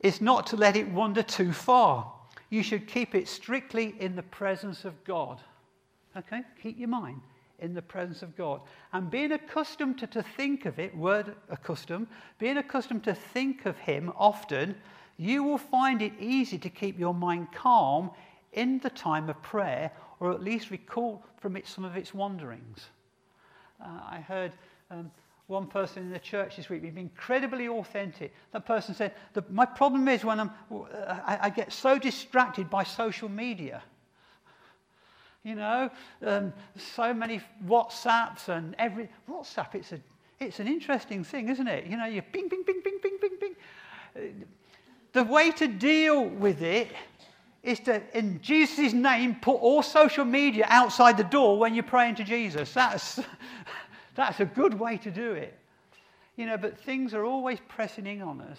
is 0.01 0.23
not 0.23 0.47
to 0.47 0.57
let 0.57 0.75
it 0.75 0.89
wander 0.89 1.23
too 1.23 1.53
far. 1.53 2.15
You 2.51 2.63
should 2.63 2.87
keep 2.87 3.15
it 3.15 3.29
strictly 3.29 3.95
in 4.01 4.17
the 4.17 4.23
presence 4.23 4.85
of 4.85 5.03
God. 5.05 5.41
Okay? 6.17 6.43
Keep 6.63 6.79
your 6.79 6.89
mind 6.89 7.21
in 7.59 7.75
the 7.75 7.83
presence 7.83 8.23
of 8.23 8.37
God. 8.37 8.61
And 8.93 9.11
being 9.11 9.33
accustomed 9.33 9.99
to, 9.99 10.07
to 10.09 10.23
think 10.23 10.65
of 10.65 10.79
it, 10.79 10.97
word 10.97 11.35
accustomed, 11.51 12.07
being 12.39 12.57
accustomed 12.57 13.05
to 13.05 13.15
think 13.15 13.67
of 13.67 13.77
Him 13.79 14.13
often, 14.17 14.77
you 15.17 15.43
will 15.43 15.59
find 15.59 16.01
it 16.01 16.13
easy 16.21 16.59
to 16.59 16.71
keep 16.71 16.99
your 16.99 17.15
mind 17.15 17.49
calm 17.53 18.11
in 18.53 18.79
the 18.79 18.91
time 18.91 19.29
of 19.29 19.43
prayer, 19.43 19.91
or 20.21 20.33
at 20.33 20.43
least 20.43 20.71
recall 20.71 21.25
from 21.37 21.57
it 21.57 21.67
some 21.67 21.85
of 21.85 21.97
its 21.97 22.15
wanderings. 22.15 22.87
Uh, 23.83 24.01
I 24.11 24.21
heard 24.21 24.53
um, 24.91 25.11
one 25.49 25.67
person 25.67 26.03
in 26.03 26.11
the 26.11 26.19
church 26.19 26.57
this 26.57 26.69
week 26.69 26.83
be 26.83 27.01
incredibly 27.01 27.69
authentic. 27.69 28.35
That 28.53 28.67
person 28.67 28.95
said, 28.95 29.15
My 29.51 29.65
problem 29.65 30.07
is 30.07 30.25
when 30.25 30.39
I'm, 30.39 30.51
I, 30.71 31.39
I 31.43 31.51
get 31.51 31.73
so 31.73 31.99
distracted 31.99 32.71
by 32.71 32.85
social 32.85 33.29
media. 33.29 33.83
You 35.43 35.55
know, 35.55 35.91
um, 36.25 36.53
so 36.77 37.15
many 37.15 37.41
WhatsApps 37.67 38.49
and 38.49 38.77
every 38.79 39.09
WhatsApp. 39.29 39.75
It's 39.75 39.93
a, 39.93 40.01
it's 40.39 40.61
an 40.61 40.69
interesting 40.69 41.25
thing, 41.25 41.49
isn't 41.49 41.67
it? 41.67 41.87
You 41.87 41.97
know, 41.97 42.05
you 42.05 42.21
ping, 42.21 42.51
ping, 42.51 42.65
ping, 42.65 42.83
ping, 42.83 42.99
ping, 43.01 43.19
ping, 43.19 43.37
ping. 43.41 44.45
The 45.13 45.25
way 45.25 45.51
to 45.53 45.67
deal 45.67 46.25
with 46.27 46.61
it 46.61 46.91
is 47.63 47.81
to, 47.81 48.03
in 48.17 48.41
Jesus' 48.43 48.93
name, 48.93 49.37
put 49.37 49.55
all 49.55 49.83
social 49.83 50.25
media 50.25 50.67
outside 50.69 51.17
the 51.17 51.25
door 51.25 51.59
when 51.59 51.75
you're 51.75 51.83
praying 51.83 52.17
to 52.17 52.25
Jesus. 52.25 52.73
That's, 52.73 53.21
that's 54.19 54.41
a 54.41 54.45
good 54.45 54.75
way 54.75 54.97
to 54.99 55.13
do 55.13 55.33
it. 55.33 55.57
You 56.35 56.47
know, 56.47 56.57
but 56.57 56.77
things 56.77 57.15
are 57.15 57.25
always 57.25 57.61
pressing 57.69 58.05
in 58.05 58.21
on 58.21 58.41
us. 58.41 58.59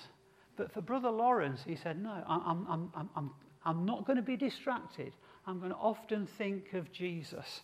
But 0.55 0.71
for 0.71 0.79
Brother 0.79 1.09
Lawrence, 1.09 1.61
he 1.67 1.75
said, 1.75 2.01
no, 2.01 2.23
I'm, 2.25 2.65
I'm, 2.69 2.89
I'm, 2.95 3.09
I'm, 3.13 3.31
I'm 3.65 3.85
not 3.85 4.05
going 4.05 4.15
to 4.15 4.23
be 4.23 4.37
distracted. 4.37 5.11
I'm 5.45 5.59
going 5.59 5.71
to 5.71 5.77
often 5.77 6.25
think 6.25 6.73
of 6.73 6.93
Jesus. 6.93 7.59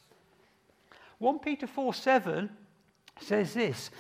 1 1.20 1.40
Peter 1.40 1.68
4 1.68 1.94
7 1.94 2.50
says 3.22 3.54
this. 3.54 3.92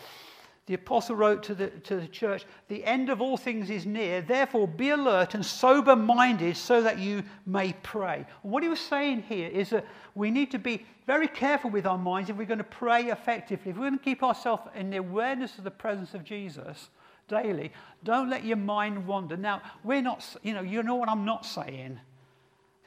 The 0.67 0.73
apostle 0.73 1.15
wrote 1.15 1.43
to 1.43 1.53
the, 1.53 1.67
to 1.67 1.97
the 1.97 2.07
church, 2.07 2.43
The 2.69 2.83
end 2.83 3.09
of 3.09 3.21
all 3.21 3.37
things 3.37 3.69
is 3.69 3.85
near, 3.85 4.21
therefore 4.21 4.67
be 4.67 4.89
alert 4.89 5.35
and 5.35 5.45
sober 5.45 5.95
minded 5.95 6.57
so 6.57 6.81
that 6.81 6.97
you 6.97 7.23
may 7.45 7.73
pray. 7.83 8.25
And 8.41 8.51
what 8.51 8.63
he 8.63 8.69
was 8.69 8.79
saying 8.79 9.23
here 9.23 9.47
is 9.47 9.69
that 9.69 9.85
we 10.15 10.31
need 10.31 10.49
to 10.51 10.59
be 10.59 10.83
very 11.05 11.27
careful 11.27 11.69
with 11.69 11.85
our 11.85 11.99
minds 11.99 12.31
if 12.31 12.35
we're 12.35 12.45
going 12.45 12.57
to 12.57 12.63
pray 12.63 13.05
effectively. 13.05 13.71
If 13.71 13.77
we're 13.77 13.89
going 13.89 13.99
to 13.99 14.03
keep 14.03 14.23
ourselves 14.23 14.63
in 14.73 14.89
the 14.89 14.97
awareness 14.97 15.57
of 15.59 15.65
the 15.65 15.71
presence 15.71 16.15
of 16.15 16.23
Jesus 16.23 16.89
daily, 17.27 17.71
don't 18.03 18.29
let 18.29 18.43
your 18.43 18.57
mind 18.57 19.05
wander. 19.05 19.37
Now, 19.37 19.61
we're 19.83 20.01
not, 20.01 20.35
you 20.41 20.53
know, 20.53 20.61
you 20.61 20.81
know 20.81 20.95
what 20.95 21.09
I'm 21.09 21.25
not 21.25 21.45
saying? 21.45 21.99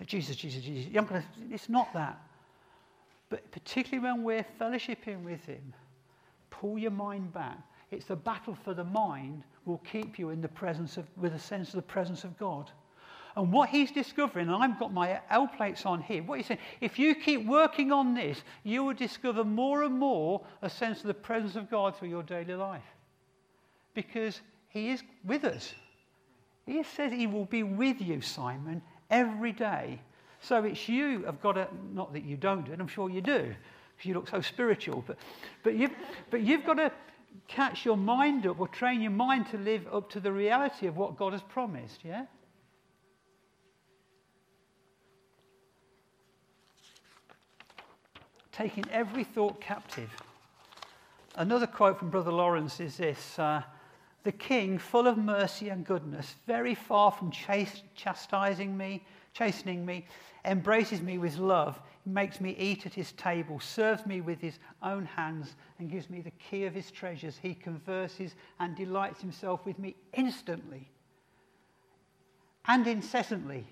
Jesus, 0.04 0.34
Jesus, 0.34 0.62
Jesus. 0.62 0.90
It's 1.50 1.68
not 1.68 1.92
that. 1.92 2.20
But 3.30 3.48
particularly 3.52 4.02
when 4.02 4.24
we're 4.24 4.46
fellowshipping 4.60 5.22
with 5.22 5.44
Him, 5.44 5.74
pull 6.60 6.78
your 6.78 6.90
mind 6.90 7.32
back. 7.32 7.58
It's 7.90 8.06
the 8.06 8.16
battle 8.16 8.56
for 8.64 8.74
the 8.74 8.84
mind 8.84 9.44
will 9.64 9.78
keep 9.78 10.18
you 10.18 10.30
in 10.30 10.40
the 10.40 10.48
presence 10.48 10.96
of, 10.96 11.06
with 11.16 11.34
a 11.34 11.38
sense 11.38 11.68
of 11.68 11.76
the 11.76 11.82
presence 11.82 12.24
of 12.24 12.38
God. 12.38 12.70
And 13.36 13.52
what 13.52 13.68
he's 13.68 13.92
discovering, 13.92 14.48
and 14.48 14.62
I've 14.62 14.80
got 14.80 14.92
my 14.92 15.20
L 15.30 15.46
plates 15.46 15.86
on 15.86 16.02
here, 16.02 16.22
what 16.22 16.38
he's 16.38 16.46
saying, 16.46 16.60
if 16.80 16.98
you 16.98 17.14
keep 17.14 17.46
working 17.46 17.92
on 17.92 18.14
this, 18.14 18.42
you 18.64 18.82
will 18.82 18.94
discover 18.94 19.44
more 19.44 19.84
and 19.84 19.96
more 19.96 20.44
a 20.60 20.68
sense 20.68 21.00
of 21.00 21.06
the 21.06 21.14
presence 21.14 21.54
of 21.54 21.70
God 21.70 21.96
through 21.96 22.08
your 22.08 22.22
daily 22.22 22.54
life. 22.54 22.82
Because 23.94 24.40
he 24.68 24.90
is 24.90 25.02
with 25.24 25.44
us. 25.44 25.72
He 26.66 26.82
says 26.82 27.12
he 27.12 27.26
will 27.26 27.44
be 27.44 27.62
with 27.62 28.00
you, 28.00 28.20
Simon, 28.20 28.82
every 29.08 29.52
day. 29.52 30.00
So 30.40 30.64
it's 30.64 30.88
you 30.88 31.24
have 31.24 31.40
got 31.40 31.52
to, 31.52 31.68
not 31.92 32.12
that 32.12 32.24
you 32.24 32.36
don't 32.36 32.66
do 32.66 32.72
it, 32.72 32.80
I'm 32.80 32.88
sure 32.88 33.08
you 33.08 33.20
do, 33.20 33.54
you 34.06 34.14
look 34.14 34.28
so 34.28 34.40
spiritual, 34.40 35.04
but, 35.06 35.16
but, 35.62 35.74
you've, 35.74 35.94
but 36.30 36.42
you've 36.42 36.64
got 36.64 36.74
to 36.74 36.92
catch 37.46 37.84
your 37.84 37.96
mind 37.96 38.46
up 38.46 38.60
or 38.60 38.68
train 38.68 39.00
your 39.00 39.10
mind 39.10 39.46
to 39.50 39.58
live 39.58 39.86
up 39.92 40.10
to 40.10 40.20
the 40.20 40.32
reality 40.32 40.86
of 40.86 40.96
what 40.96 41.16
God 41.16 41.32
has 41.32 41.42
promised, 41.42 42.04
yeah? 42.04 42.26
Taking 48.52 48.84
every 48.90 49.24
thought 49.24 49.60
captive. 49.60 50.10
Another 51.36 51.68
quote 51.68 51.98
from 51.98 52.10
Brother 52.10 52.32
Lawrence 52.32 52.80
is 52.80 52.96
this 52.96 53.38
uh, 53.38 53.62
The 54.24 54.32
king, 54.32 54.78
full 54.78 55.06
of 55.06 55.16
mercy 55.16 55.68
and 55.68 55.86
goodness, 55.86 56.34
very 56.46 56.74
far 56.74 57.12
from 57.12 57.30
chastising 57.30 58.76
me, 58.76 59.04
chastening 59.32 59.86
me, 59.86 60.06
embraces 60.44 61.00
me 61.00 61.18
with 61.18 61.38
love, 61.38 61.80
makes 62.08 62.40
me 62.40 62.56
eat 62.58 62.86
at 62.86 62.94
his 62.94 63.12
table, 63.12 63.60
serves 63.60 64.06
me 64.06 64.20
with 64.20 64.40
his 64.40 64.58
own 64.82 65.04
hands, 65.04 65.54
and 65.78 65.90
gives 65.90 66.08
me 66.08 66.20
the 66.20 66.32
key 66.32 66.64
of 66.64 66.74
his 66.74 66.90
treasures. 66.90 67.38
He 67.40 67.54
converses 67.54 68.34
and 68.58 68.74
delights 68.76 69.20
himself 69.20 69.64
with 69.64 69.78
me 69.78 69.94
instantly 70.14 70.88
and 72.66 72.86
incessantly, 72.86 73.66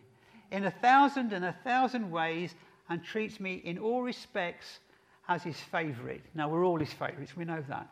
in 0.50 0.64
a 0.64 0.70
thousand 0.70 1.32
and 1.32 1.44
a 1.44 1.56
thousand 1.64 2.10
ways, 2.10 2.54
and 2.88 3.04
treats 3.04 3.40
me 3.40 3.56
in 3.64 3.78
all 3.78 4.02
respects 4.02 4.80
as 5.28 5.42
his 5.42 5.58
favourite. 5.58 6.22
Now, 6.34 6.48
we're 6.48 6.64
all 6.64 6.78
his 6.78 6.92
favourites, 6.92 7.36
we 7.36 7.44
know 7.44 7.62
that. 7.68 7.88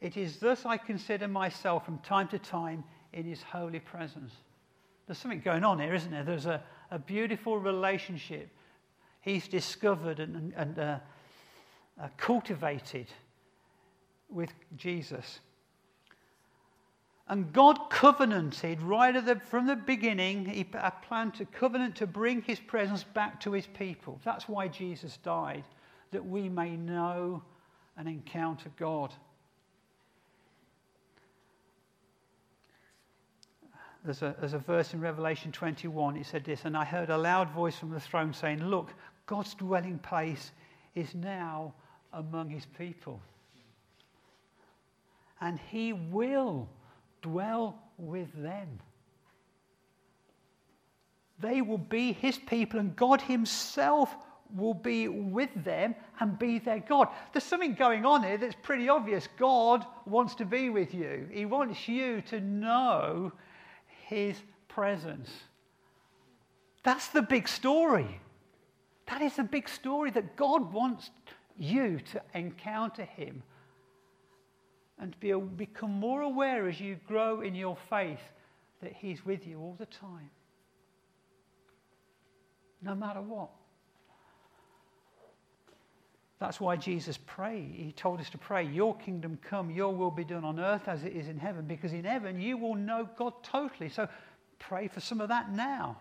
It 0.00 0.16
is 0.16 0.36
thus 0.36 0.66
I 0.66 0.76
consider 0.76 1.26
myself 1.26 1.84
from 1.84 1.98
time 1.98 2.28
to 2.28 2.38
time 2.38 2.84
in 3.12 3.24
his 3.24 3.42
holy 3.42 3.80
presence. 3.80 4.32
There's 5.06 5.18
something 5.18 5.40
going 5.40 5.64
on 5.64 5.78
here, 5.78 5.94
isn't 5.94 6.10
there? 6.10 6.24
There's 6.24 6.46
a, 6.46 6.62
a 6.90 6.98
beautiful 6.98 7.58
relationship 7.58 8.48
he's 9.24 9.48
discovered 9.48 10.20
and, 10.20 10.52
and 10.54 10.78
uh, 10.78 10.98
uh, 12.00 12.08
cultivated 12.16 13.06
with 14.28 14.50
Jesus. 14.76 15.40
And 17.26 17.50
God 17.52 17.88
covenanted 17.88 18.82
right 18.82 19.24
the, 19.24 19.36
from 19.36 19.66
the 19.66 19.76
beginning, 19.76 20.44
he 20.44 20.64
planned 20.64 21.34
to 21.34 21.46
covenant 21.46 21.96
to 21.96 22.06
bring 22.06 22.42
his 22.42 22.60
presence 22.60 23.02
back 23.02 23.40
to 23.40 23.52
his 23.52 23.66
people. 23.66 24.20
That's 24.24 24.46
why 24.46 24.68
Jesus 24.68 25.16
died, 25.18 25.64
that 26.10 26.26
we 26.26 26.50
may 26.50 26.76
know 26.76 27.42
and 27.96 28.08
encounter 28.08 28.70
God. 28.76 29.14
There's 34.04 34.20
a, 34.20 34.36
there's 34.38 34.52
a 34.52 34.58
verse 34.58 34.92
in 34.92 35.00
Revelation 35.00 35.50
21, 35.50 36.18
it 36.18 36.26
said 36.26 36.44
this, 36.44 36.66
and 36.66 36.76
I 36.76 36.84
heard 36.84 37.08
a 37.08 37.16
loud 37.16 37.48
voice 37.48 37.78
from 37.78 37.88
the 37.88 38.00
throne 38.00 38.34
saying, 38.34 38.62
Look, 38.62 38.92
God's 39.26 39.54
dwelling 39.54 39.98
place 39.98 40.52
is 40.94 41.14
now 41.14 41.74
among 42.12 42.50
his 42.50 42.66
people. 42.66 43.20
And 45.40 45.58
he 45.70 45.92
will 45.92 46.68
dwell 47.22 47.78
with 47.98 48.32
them. 48.40 48.80
They 51.40 51.62
will 51.62 51.78
be 51.78 52.12
his 52.12 52.38
people, 52.38 52.78
and 52.78 52.94
God 52.94 53.20
himself 53.20 54.14
will 54.54 54.74
be 54.74 55.08
with 55.08 55.50
them 55.64 55.94
and 56.20 56.38
be 56.38 56.58
their 56.58 56.78
God. 56.78 57.08
There's 57.32 57.44
something 57.44 57.74
going 57.74 58.06
on 58.06 58.22
here 58.22 58.38
that's 58.38 58.56
pretty 58.62 58.88
obvious. 58.88 59.28
God 59.36 59.84
wants 60.06 60.34
to 60.36 60.44
be 60.44 60.70
with 60.70 60.94
you, 60.94 61.28
He 61.32 61.44
wants 61.44 61.88
you 61.88 62.20
to 62.22 62.40
know 62.40 63.32
His 64.06 64.36
presence. 64.68 65.30
That's 66.82 67.08
the 67.08 67.22
big 67.22 67.48
story. 67.48 68.20
That 69.06 69.20
is 69.22 69.38
a 69.38 69.44
big 69.44 69.68
story 69.68 70.10
that 70.12 70.36
God 70.36 70.72
wants 70.72 71.10
you 71.58 72.00
to 72.12 72.22
encounter 72.34 73.04
Him 73.04 73.42
and 74.98 75.12
to 75.12 75.18
be, 75.18 75.32
become 75.32 75.92
more 75.92 76.22
aware 76.22 76.68
as 76.68 76.80
you 76.80 76.96
grow 77.06 77.40
in 77.40 77.54
your 77.54 77.76
faith 77.90 78.20
that 78.82 78.92
He's 78.92 79.24
with 79.24 79.46
you 79.46 79.60
all 79.60 79.76
the 79.78 79.86
time, 79.86 80.30
no 82.82 82.94
matter 82.94 83.20
what. 83.20 83.50
That's 86.40 86.60
why 86.60 86.76
Jesus 86.76 87.18
prayed. 87.26 87.72
He 87.74 87.92
told 87.92 88.20
us 88.20 88.28
to 88.30 88.38
pray, 88.38 88.64
Your 88.64 88.96
kingdom 88.96 89.38
come, 89.48 89.70
Your 89.70 89.94
will 89.94 90.10
be 90.10 90.24
done 90.24 90.44
on 90.44 90.60
earth 90.60 90.88
as 90.88 91.04
it 91.04 91.14
is 91.14 91.28
in 91.28 91.38
heaven, 91.38 91.64
because 91.64 91.92
in 91.92 92.04
heaven 92.04 92.40
you 92.40 92.56
will 92.56 92.74
know 92.74 93.08
God 93.16 93.32
totally. 93.42 93.88
So 93.88 94.08
pray 94.58 94.88
for 94.88 95.00
some 95.00 95.20
of 95.20 95.28
that 95.28 95.52
now, 95.52 95.96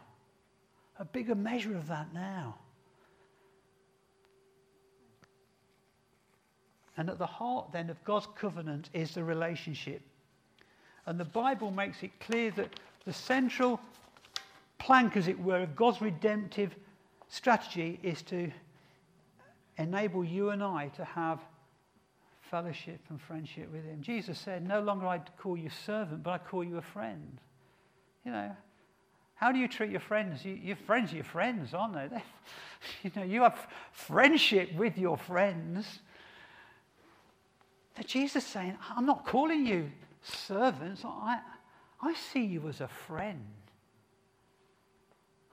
a 1.00 1.06
bigger 1.06 1.36
measure 1.36 1.76
of 1.76 1.88
that 1.88 2.14
now. 2.14 2.56
And 6.98 7.10
at 7.10 7.18
the 7.18 7.26
heart 7.26 7.72
then 7.72 7.90
of 7.90 8.04
God's 8.04 8.28
covenant 8.36 8.90
is 8.94 9.14
the 9.14 9.24
relationship. 9.24 10.02
And 11.06 11.20
the 11.20 11.26
Bible 11.26 11.72
makes 11.72 12.04
it 12.04 12.12
clear 12.20 12.52
that 12.52 12.80
the 13.06 13.14
central 13.14 13.80
plank, 14.78 15.18
as 15.18 15.28
it 15.28 15.40
were, 15.40 15.62
of 15.62 15.76
God's 15.76 16.02
redemptive 16.02 16.76
strategy 17.28 18.00
is 18.04 18.22
to 18.24 18.52
enable 19.78 20.24
you 20.24 20.52
and 20.52 20.64
I 20.64 20.90
to 20.90 21.04
have 21.04 21.40
fellowship 22.52 23.00
and 23.10 23.20
friendship 23.20 23.72
with 23.72 23.84
Him. 23.84 24.02
Jesus 24.02 24.38
said, 24.38 24.68
No 24.68 24.82
longer 24.82 25.08
I 25.08 25.20
call 25.40 25.58
you 25.58 25.70
servant, 25.70 26.24
but 26.24 26.32
I 26.32 26.38
call 26.38 26.64
you 26.64 26.78
a 26.78 26.82
friend. 26.84 27.40
You 28.24 28.32
know, 28.32 28.56
how 29.36 29.52
do 29.52 29.60
you 29.60 29.68
treat 29.68 29.90
your 29.90 30.00
friends? 30.00 30.46
You, 30.46 30.54
your 30.54 30.76
friends 30.76 31.12
are 31.12 31.16
your 31.16 31.26
friends, 31.26 31.74
aren't 31.74 31.96
they? 31.96 32.08
they 32.08 32.24
you 33.04 33.12
know, 33.16 33.24
you 33.24 33.42
have 33.42 33.68
friendship 33.92 34.74
with 34.76 34.98
your 34.98 35.18
friends. 35.18 36.00
That 37.96 38.08
Jesus 38.08 38.46
saying, 38.46 38.78
I'm 38.96 39.06
not 39.06 39.26
calling 39.26 39.66
you 39.66 39.92
servants. 40.22 41.04
I, 41.06 41.40
I 42.02 42.14
see 42.14 42.44
you 42.44 42.68
as 42.68 42.82
a 42.82 42.88
friend. 42.88 43.46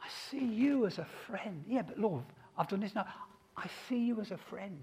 I 0.02 0.08
see 0.30 0.44
you 0.44 0.86
as 0.86 0.98
a 0.98 1.06
friend. 1.26 1.64
Yeah, 1.68 1.82
but 1.82 1.98
Lord, 1.98 2.24
I've 2.56 2.68
done 2.68 2.80
this 2.80 2.94
now. 2.94 3.06
I 3.56 3.66
see 3.88 3.98
you 3.98 4.20
as 4.20 4.30
a 4.30 4.38
friend. 4.38 4.78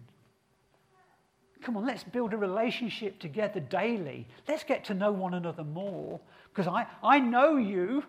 Come 1.62 1.76
on, 1.78 1.86
let's 1.86 2.04
build 2.04 2.34
a 2.34 2.38
relationship 2.38 3.20
together 3.20 3.60
daily. 3.60 4.28
Let's 4.48 4.64
get 4.64 4.86
to 4.86 4.94
know 4.94 5.12
one 5.12 5.34
another 5.34 5.64
more. 5.64 6.20
Because 6.54 6.68
I, 6.68 6.86
I 7.02 7.20
know 7.20 7.58
you, 7.58 8.04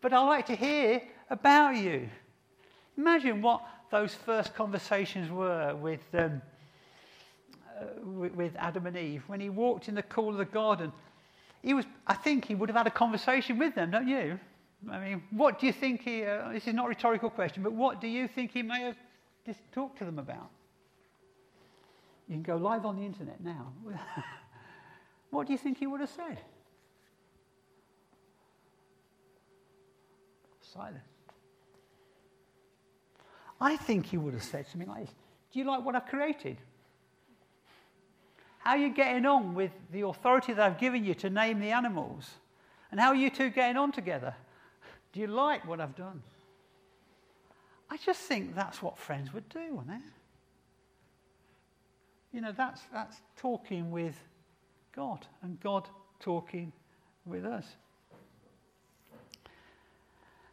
but 0.00 0.12
I 0.12 0.20
like 0.24 0.46
to 0.46 0.54
hear 0.54 1.02
about 1.28 1.76
you. 1.76 2.08
Imagine 2.96 3.42
what 3.42 3.62
those 3.90 4.14
first 4.14 4.54
conversations 4.54 5.30
were 5.30 5.74
with 5.74 6.00
um, 6.14 6.40
with 8.02 8.54
Adam 8.56 8.86
and 8.86 8.96
Eve, 8.96 9.22
when 9.26 9.40
he 9.40 9.48
walked 9.48 9.88
in 9.88 9.94
the 9.94 10.02
cool 10.02 10.30
of 10.30 10.38
the 10.38 10.44
garden, 10.44 10.92
he 11.62 11.74
was, 11.74 11.84
I 12.06 12.14
think 12.14 12.44
he 12.44 12.54
would 12.54 12.68
have 12.68 12.76
had 12.76 12.86
a 12.86 12.90
conversation 12.90 13.58
with 13.58 13.74
them, 13.74 13.90
don't 13.90 14.08
you? 14.08 14.38
I 14.90 14.98
mean, 14.98 15.22
what 15.30 15.58
do 15.58 15.66
you 15.66 15.72
think 15.72 16.02
he, 16.02 16.24
uh, 16.24 16.52
this 16.52 16.66
is 16.66 16.74
not 16.74 16.86
a 16.86 16.88
rhetorical 16.88 17.30
question, 17.30 17.62
but 17.62 17.72
what 17.72 18.00
do 18.00 18.06
you 18.06 18.28
think 18.28 18.52
he 18.52 18.62
may 18.62 18.82
have 18.82 18.96
just 19.46 19.60
talked 19.72 19.98
to 19.98 20.04
them 20.04 20.18
about? 20.18 20.50
You 22.28 22.34
can 22.34 22.42
go 22.42 22.56
live 22.56 22.84
on 22.84 22.96
the 22.96 23.02
internet 23.02 23.42
now. 23.42 23.72
what 25.30 25.46
do 25.46 25.52
you 25.52 25.58
think 25.58 25.78
he 25.78 25.86
would 25.86 26.00
have 26.00 26.10
said? 26.10 26.40
Silence. 30.60 30.98
I 33.60 33.76
think 33.76 34.06
he 34.06 34.16
would 34.16 34.34
have 34.34 34.42
said 34.42 34.66
something 34.70 34.88
like 34.88 35.06
this 35.06 35.14
Do 35.52 35.58
you 35.58 35.64
like 35.64 35.84
what 35.84 35.94
I've 35.94 36.06
created? 36.06 36.58
How 38.64 38.70
are 38.70 38.78
you 38.78 38.88
getting 38.88 39.26
on 39.26 39.54
with 39.54 39.72
the 39.92 40.06
authority 40.06 40.54
that 40.54 40.64
I've 40.64 40.78
given 40.78 41.04
you 41.04 41.12
to 41.16 41.28
name 41.28 41.60
the 41.60 41.70
animals? 41.70 42.30
And 42.90 42.98
how 42.98 43.08
are 43.08 43.14
you 43.14 43.28
two 43.28 43.50
getting 43.50 43.76
on 43.76 43.92
together? 43.92 44.34
Do 45.12 45.20
you 45.20 45.26
like 45.26 45.68
what 45.68 45.82
I've 45.82 45.94
done? 45.94 46.22
I 47.90 47.98
just 47.98 48.20
think 48.20 48.54
that's 48.54 48.80
what 48.80 48.96
friends 48.96 49.34
would 49.34 49.50
do, 49.50 49.60
wouldn't 49.70 49.96
it? 49.96 50.02
You 52.32 52.40
know, 52.40 52.52
that's, 52.52 52.80
that's 52.90 53.16
talking 53.36 53.90
with 53.90 54.16
God 54.96 55.26
and 55.42 55.60
God 55.60 55.86
talking 56.18 56.72
with 57.26 57.44
us. 57.44 57.66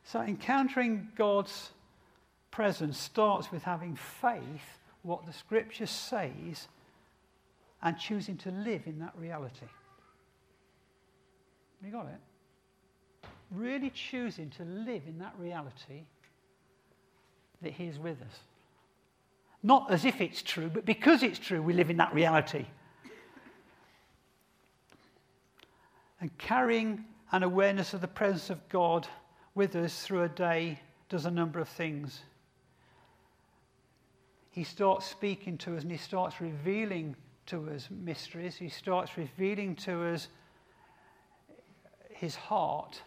So, 0.04 0.20
encountering 0.20 1.08
God's 1.16 1.70
presence 2.52 2.98
starts 2.98 3.54
with 3.54 3.64
having 3.64 3.96
faith, 3.96 4.80
what 5.02 5.26
the 5.26 5.32
scripture 5.32 5.86
says, 5.86 6.68
and 7.84 7.98
choosing 7.98 8.38
to 8.38 8.52
live 8.52 8.84
in 8.86 9.00
that 9.00 9.14
reality. 9.18 9.66
You 11.84 11.92
got 11.92 12.08
it? 12.08 13.28
Really 13.50 13.90
choosing 13.90 14.50
to 14.52 14.64
live 14.64 15.02
in 15.08 15.20
that 15.20 15.34
reality 15.38 16.04
that 17.62 17.74
He 17.74 17.86
is 17.86 17.98
with 17.98 18.22
us. 18.22 18.40
Not 19.64 19.92
as 19.92 20.06
if 20.06 20.22
it's 20.22 20.42
true, 20.42 20.70
but 20.74 20.86
because 20.86 21.24
it's 21.24 21.40
true, 21.40 21.62
we 21.62 21.74
live 21.74 21.90
in 21.90 21.98
that 21.98 22.14
reality. 22.14 22.66
And 26.20 26.36
carrying 26.38 27.06
an 27.32 27.44
awareness 27.44 27.94
of 27.94 28.02
the 28.02 28.08
presence 28.08 28.50
of 28.50 28.68
God 28.70 29.08
with 29.56 29.76
us 29.76 30.02
through 30.04 30.24
a 30.24 30.30
day 30.30 30.80
does 31.10 31.26
a 31.26 31.32
number 31.32 31.60
of 31.60 31.68
things. 31.68 32.22
He 34.52 34.64
starts 34.64 35.06
speaking 35.06 35.58
to 35.60 35.76
us 35.76 35.84
and 35.84 35.92
he 35.92 35.98
starts 35.98 36.42
revealing 36.42 37.16
to 37.48 37.70
us 37.70 37.88
mysteries. 37.90 38.56
He 38.56 38.70
starts 38.70 39.18
revealing 39.18 39.76
to 39.78 40.04
us 40.14 40.28
his 42.10 42.36
heart, 42.36 43.02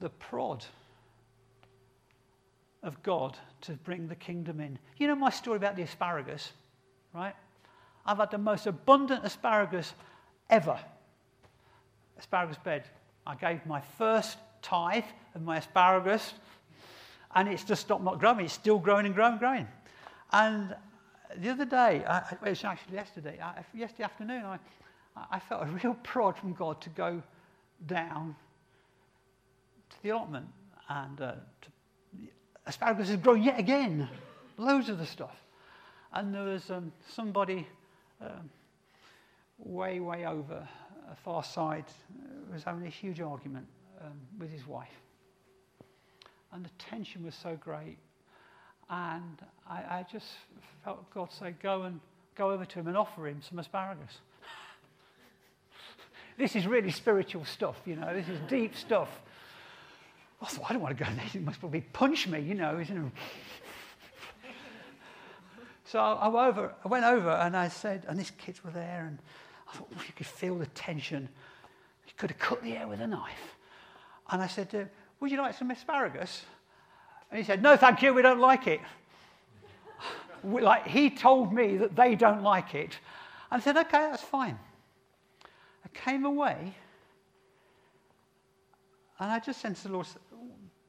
the 0.00 0.10
prod 0.10 0.64
of 2.82 3.02
God 3.02 3.36
to 3.62 3.72
bring 3.72 4.08
the 4.08 4.14
kingdom 4.14 4.60
in. 4.60 4.78
You 4.96 5.08
know 5.08 5.14
my 5.14 5.30
story 5.30 5.56
about 5.56 5.76
the 5.76 5.82
asparagus, 5.82 6.52
right? 7.14 7.34
I've 8.06 8.18
had 8.18 8.30
the 8.30 8.38
most 8.38 8.66
abundant 8.66 9.24
asparagus 9.24 9.92
ever. 10.48 10.78
Asparagus 12.18 12.56
bed. 12.58 12.84
I 13.26 13.34
gave 13.34 13.64
my 13.66 13.80
first 13.98 14.38
tithe 14.62 15.04
of 15.34 15.42
my 15.42 15.58
asparagus, 15.58 16.34
and 17.34 17.48
it's 17.48 17.64
just 17.64 17.82
stopped 17.82 18.02
not 18.02 18.18
growing. 18.18 18.40
It's 18.40 18.54
still 18.54 18.78
growing 18.78 19.06
and 19.06 19.14
growing 19.14 19.32
and 19.32 19.40
growing. 19.40 19.68
And 20.32 20.74
the 21.36 21.50
other 21.50 21.64
day, 21.64 22.04
I, 22.04 22.18
it 22.32 22.42
was 22.42 22.64
actually 22.64 22.94
yesterday, 22.94 23.38
I, 23.42 23.64
yesterday 23.74 24.04
afternoon, 24.04 24.44
I, 24.44 24.58
I 25.30 25.38
felt 25.38 25.62
a 25.62 25.66
real 25.82 25.94
prod 26.02 26.36
from 26.36 26.52
God 26.52 26.80
to 26.82 26.90
go 26.90 27.22
down 27.86 28.36
to 29.90 29.96
the 30.02 30.10
allotment 30.10 30.46
and 30.88 31.20
uh, 31.20 31.32
to 31.62 31.68
asparagus 32.66 33.08
has 33.08 33.16
grown 33.16 33.42
yet 33.42 33.58
again. 33.58 34.08
Loads 34.56 34.88
of 34.88 34.98
the 34.98 35.06
stuff. 35.06 35.36
And 36.12 36.34
there 36.34 36.44
was 36.44 36.70
um, 36.70 36.92
somebody 37.08 37.66
um, 38.20 38.50
way, 39.58 40.00
way 40.00 40.26
over 40.26 40.66
a 41.10 41.16
far 41.16 41.42
side 41.42 41.84
uh, 41.88 42.52
was 42.52 42.64
having 42.64 42.86
a 42.86 42.90
huge 42.90 43.20
argument 43.20 43.66
um, 44.04 44.12
with 44.38 44.50
his 44.50 44.66
wife. 44.66 44.88
And 46.52 46.64
the 46.64 46.70
tension 46.78 47.24
was 47.24 47.34
so 47.34 47.56
great. 47.56 47.98
And 48.90 49.38
I, 49.68 49.76
I 49.76 50.06
just 50.10 50.26
felt 50.84 51.08
God 51.14 51.32
say, 51.32 51.54
go 51.62 51.82
and 51.82 52.00
go 52.34 52.50
over 52.50 52.64
to 52.64 52.78
him 52.80 52.88
and 52.88 52.96
offer 52.96 53.28
him 53.28 53.40
some 53.48 53.58
asparagus. 53.58 54.18
this 56.38 56.56
is 56.56 56.66
really 56.66 56.90
spiritual 56.90 57.44
stuff, 57.44 57.80
you 57.86 57.96
know, 57.96 58.12
this 58.12 58.28
is 58.28 58.38
deep 58.48 58.76
stuff. 58.76 59.08
I 60.42 60.46
thought, 60.46 60.70
I 60.70 60.72
don't 60.72 60.82
want 60.82 60.98
to 60.98 61.04
go 61.04 61.10
there. 61.10 61.24
He 61.24 61.38
must 61.38 61.60
probably 61.60 61.82
punch 61.82 62.26
me, 62.26 62.40
you 62.40 62.54
know. 62.54 62.82
So 65.90 65.98
I, 65.98 66.28
I, 66.28 66.46
over, 66.46 66.72
I 66.84 66.88
went 66.88 67.04
over 67.04 67.30
and 67.30 67.56
I 67.56 67.66
said, 67.66 68.06
and 68.08 68.16
these 68.16 68.30
kids 68.30 68.62
were 68.62 68.70
there, 68.70 69.06
and 69.08 69.18
I 69.68 69.76
thought, 69.76 69.90
well, 69.90 70.04
you 70.06 70.12
could 70.14 70.26
feel 70.26 70.56
the 70.56 70.66
tension. 70.66 71.28
You 72.06 72.12
could 72.16 72.30
have 72.30 72.38
cut 72.38 72.62
the 72.62 72.76
air 72.76 72.86
with 72.86 73.00
a 73.00 73.08
knife. 73.08 73.56
And 74.30 74.40
I 74.40 74.46
said, 74.46 74.72
uh, 74.72 74.84
would 75.18 75.32
you 75.32 75.38
like 75.38 75.54
some 75.54 75.68
asparagus? 75.72 76.44
And 77.30 77.38
he 77.38 77.44
said, 77.44 77.62
no, 77.62 77.76
thank 77.76 78.02
you, 78.02 78.12
we 78.12 78.22
don't 78.22 78.40
like 78.40 78.66
it. 78.66 78.80
like, 80.44 80.86
he 80.86 81.10
told 81.10 81.52
me 81.52 81.76
that 81.76 81.94
they 81.94 82.14
don't 82.14 82.42
like 82.42 82.74
it. 82.74 82.98
I 83.50 83.60
said, 83.60 83.76
okay, 83.76 84.08
that's 84.10 84.22
fine. 84.22 84.58
I 85.84 85.88
came 85.94 86.24
away, 86.24 86.74
and 89.18 89.30
I 89.30 89.38
just 89.38 89.60
sensed 89.60 89.84
the 89.84 89.90
Lord 89.90 90.06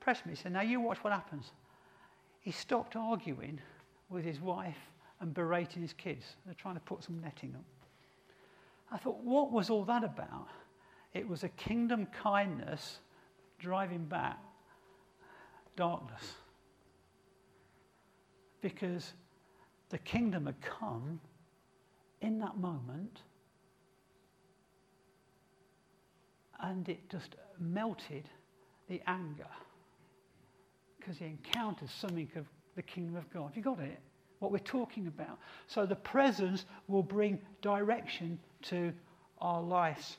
press 0.02 0.26
me. 0.26 0.34
He 0.34 0.36
said, 0.36 0.52
Now 0.52 0.62
you 0.62 0.82
watch 0.82 0.98
what 1.04 1.14
happens. 1.14 1.52
He 2.42 2.52
stopped 2.52 2.98
arguing 2.98 3.62
with 4.10 4.26
his 4.26 4.42
wife 4.42 4.78
and 5.22 5.34
berating 5.34 5.82
his 5.82 5.94
kids. 5.94 6.26
They're 6.46 6.56
trying 6.56 6.74
to 6.74 6.82
put 6.82 7.04
some 7.04 7.22
netting 7.22 7.56
up. 7.56 7.64
I 8.92 8.98
thought, 8.98 9.24
what 9.24 9.52
was 9.52 9.70
all 9.70 9.86
that 9.86 10.04
about? 10.04 10.48
It 11.14 11.28
was 11.28 11.44
a 11.44 11.50
kingdom 11.50 12.08
kindness 12.08 13.00
driving 13.60 14.04
back 14.06 14.40
darkness. 15.82 16.36
Because 18.62 19.14
the 19.90 19.98
kingdom 19.98 20.46
had 20.46 20.62
come 20.62 21.20
in 22.22 22.38
that 22.38 22.56
moment 22.56 23.22
and 26.60 26.88
it 26.88 27.10
just 27.10 27.34
melted 27.60 28.30
the 28.90 29.02
anger 29.08 29.48
because 31.00 31.18
he 31.18 31.26
encounters 31.26 31.90
something 31.90 32.30
of 32.36 32.46
the 32.76 32.84
kingdom 32.84 33.16
of 33.16 33.28
God. 33.34 33.52
You 33.56 33.64
got 33.64 33.80
it? 33.80 34.00
What 34.38 34.52
we're 34.52 34.60
talking 34.60 35.08
about. 35.08 35.40
So 35.66 35.88
the 35.88 35.96
presence 35.96 36.66
will 36.90 37.02
bring 37.02 37.40
direction 37.64 38.38
to 38.70 38.94
our 39.40 39.64
lives. 39.64 40.18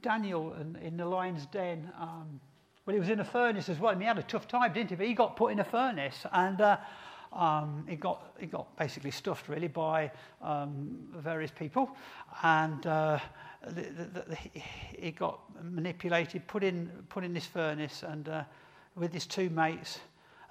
Daniel 0.00 0.54
in, 0.60 0.76
in 0.76 0.96
the 0.96 1.06
lion's 1.06 1.46
den, 1.46 1.90
um, 2.00 2.40
well, 2.86 2.94
he 2.94 3.00
was 3.00 3.08
in 3.08 3.18
a 3.18 3.24
furnace 3.24 3.68
as 3.68 3.80
well, 3.80 3.92
and 3.92 4.00
he 4.00 4.06
had 4.06 4.16
a 4.16 4.22
tough 4.22 4.46
time, 4.46 4.72
didn't 4.72 4.90
he? 4.90 4.96
But 4.96 5.06
he 5.06 5.14
got 5.14 5.34
put 5.34 5.50
in 5.50 5.58
a 5.58 5.64
furnace, 5.64 6.24
and 6.32 6.60
uh, 6.60 6.76
um, 7.32 7.84
he, 7.88 7.96
got, 7.96 8.32
he 8.38 8.46
got 8.46 8.76
basically 8.76 9.10
stuffed, 9.10 9.48
really, 9.48 9.66
by 9.66 10.12
um, 10.40 10.96
various 11.16 11.50
people. 11.50 11.90
And 12.44 12.86
uh, 12.86 13.18
the, 13.66 13.82
the, 13.82 14.24
the, 14.28 14.36
he 14.54 15.10
got 15.10 15.40
manipulated, 15.64 16.46
put 16.46 16.62
in, 16.62 16.88
put 17.08 17.24
in 17.24 17.34
this 17.34 17.46
furnace, 17.46 18.04
and 18.06 18.28
uh, 18.28 18.44
with 18.94 19.12
his 19.12 19.26
two 19.26 19.50
mates. 19.50 19.98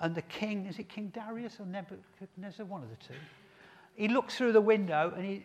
And 0.02 0.14
the 0.14 0.24
king, 0.24 0.66
is 0.66 0.78
it 0.78 0.90
King 0.90 1.14
Darius 1.16 1.58
or 1.62 1.66
Nebuchadnezzar? 1.66 2.66
One 2.66 2.84
of 2.84 2.90
the 2.90 2.98
two. 2.98 3.14
He 3.96 4.10
looked 4.10 4.34
through 4.34 4.52
the 4.52 4.60
window, 4.60 5.14
and 5.16 5.26
he, 5.26 5.44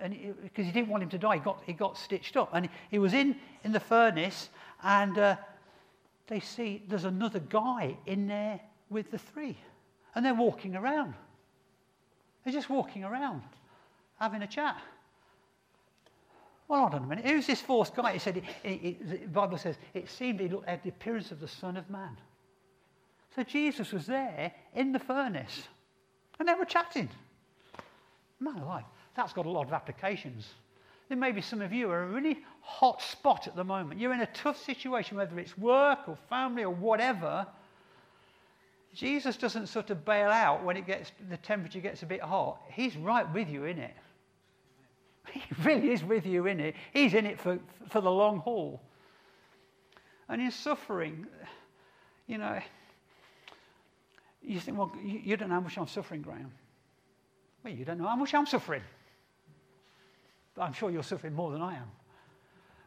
and 0.00 0.16
because 0.44 0.64
he, 0.64 0.70
he, 0.70 0.70
didn't 0.70 0.90
want 0.90 1.02
him 1.02 1.08
to 1.08 1.18
die, 1.18 1.34
he 1.34 1.40
got, 1.40 1.60
he 1.66 1.72
got 1.72 1.98
stitched 1.98 2.36
up. 2.36 2.50
And 2.52 2.68
he 2.88 3.00
was 3.00 3.14
in, 3.14 3.34
in 3.64 3.72
the 3.72 3.80
furnace, 3.80 4.50
and 4.84 5.18
uh, 5.18 5.36
they 6.30 6.40
see 6.40 6.82
there's 6.88 7.04
another 7.04 7.40
guy 7.40 7.96
in 8.06 8.26
there 8.26 8.60
with 8.88 9.10
the 9.10 9.18
three. 9.18 9.58
And 10.14 10.24
they're 10.24 10.34
walking 10.34 10.76
around. 10.76 11.14
They're 12.44 12.54
just 12.54 12.70
walking 12.70 13.04
around, 13.04 13.42
having 14.18 14.42
a 14.42 14.46
chat. 14.46 14.80
Well, 16.68 16.80
hold 16.80 16.94
on 16.94 17.02
a 17.02 17.06
minute. 17.06 17.26
Who's 17.26 17.48
this 17.48 17.60
fourth 17.60 17.94
guy? 17.94 18.12
He 18.12 18.18
said, 18.20 18.36
it, 18.38 18.44
it, 18.62 18.68
it, 18.68 19.10
the 19.10 19.26
Bible 19.26 19.58
says, 19.58 19.76
it 19.92 20.08
seemed 20.08 20.40
he 20.40 20.48
looked 20.48 20.68
at 20.68 20.82
the 20.84 20.88
appearance 20.88 21.32
of 21.32 21.40
the 21.40 21.48
Son 21.48 21.76
of 21.76 21.90
Man. 21.90 22.16
So 23.34 23.42
Jesus 23.42 23.92
was 23.92 24.06
there 24.06 24.52
in 24.74 24.92
the 24.92 24.98
furnace, 24.98 25.64
and 26.38 26.48
they 26.48 26.54
were 26.54 26.64
chatting. 26.64 27.08
Man 28.38 28.58
alive, 28.58 28.84
that's 29.14 29.32
got 29.32 29.46
a 29.46 29.50
lot 29.50 29.66
of 29.66 29.72
applications. 29.72 30.48
There 31.10 31.18
may 31.18 31.32
be 31.32 31.40
some 31.40 31.60
of 31.60 31.72
you 31.72 31.90
are 31.90 32.04
in 32.04 32.10
a 32.10 32.12
really 32.12 32.38
hot 32.60 33.02
spot 33.02 33.48
at 33.48 33.56
the 33.56 33.64
moment. 33.64 33.98
You're 33.98 34.12
in 34.12 34.20
a 34.20 34.26
tough 34.26 34.62
situation, 34.62 35.16
whether 35.16 35.40
it's 35.40 35.58
work 35.58 36.08
or 36.08 36.16
family 36.28 36.62
or 36.62 36.72
whatever. 36.72 37.48
Jesus 38.94 39.36
doesn't 39.36 39.66
sort 39.66 39.90
of 39.90 40.04
bail 40.04 40.30
out 40.30 40.62
when 40.62 40.76
it 40.76 40.86
gets, 40.86 41.10
the 41.28 41.36
temperature 41.38 41.80
gets 41.80 42.04
a 42.04 42.06
bit 42.06 42.20
hot. 42.20 42.62
He's 42.70 42.96
right 42.96 43.30
with 43.34 43.50
you 43.50 43.64
in 43.64 43.78
it. 43.78 43.94
He 45.32 45.42
really 45.64 45.90
is 45.90 46.04
with 46.04 46.26
you 46.26 46.46
in 46.46 46.60
it. 46.60 46.76
He's 46.92 47.14
in 47.14 47.26
it 47.26 47.40
for, 47.40 47.58
for 47.88 48.00
the 48.00 48.10
long 48.10 48.38
haul. 48.38 48.80
And 50.28 50.40
in 50.40 50.52
suffering, 50.52 51.26
you 52.28 52.38
know, 52.38 52.60
you 54.42 54.60
think, 54.60 54.78
well, 54.78 54.92
you 55.02 55.36
don't 55.36 55.48
know 55.48 55.56
how 55.56 55.60
much 55.60 55.76
I'm 55.76 55.88
suffering, 55.88 56.22
Graham. 56.22 56.52
Well, 57.64 57.72
you 57.72 57.84
don't 57.84 57.98
know 57.98 58.06
how 58.06 58.16
much 58.16 58.32
I'm 58.32 58.46
suffering. 58.46 58.82
I'm 60.58 60.72
sure 60.72 60.90
you're 60.90 61.02
suffering 61.02 61.34
more 61.34 61.52
than 61.52 61.62
I 61.62 61.74
am. 61.74 61.90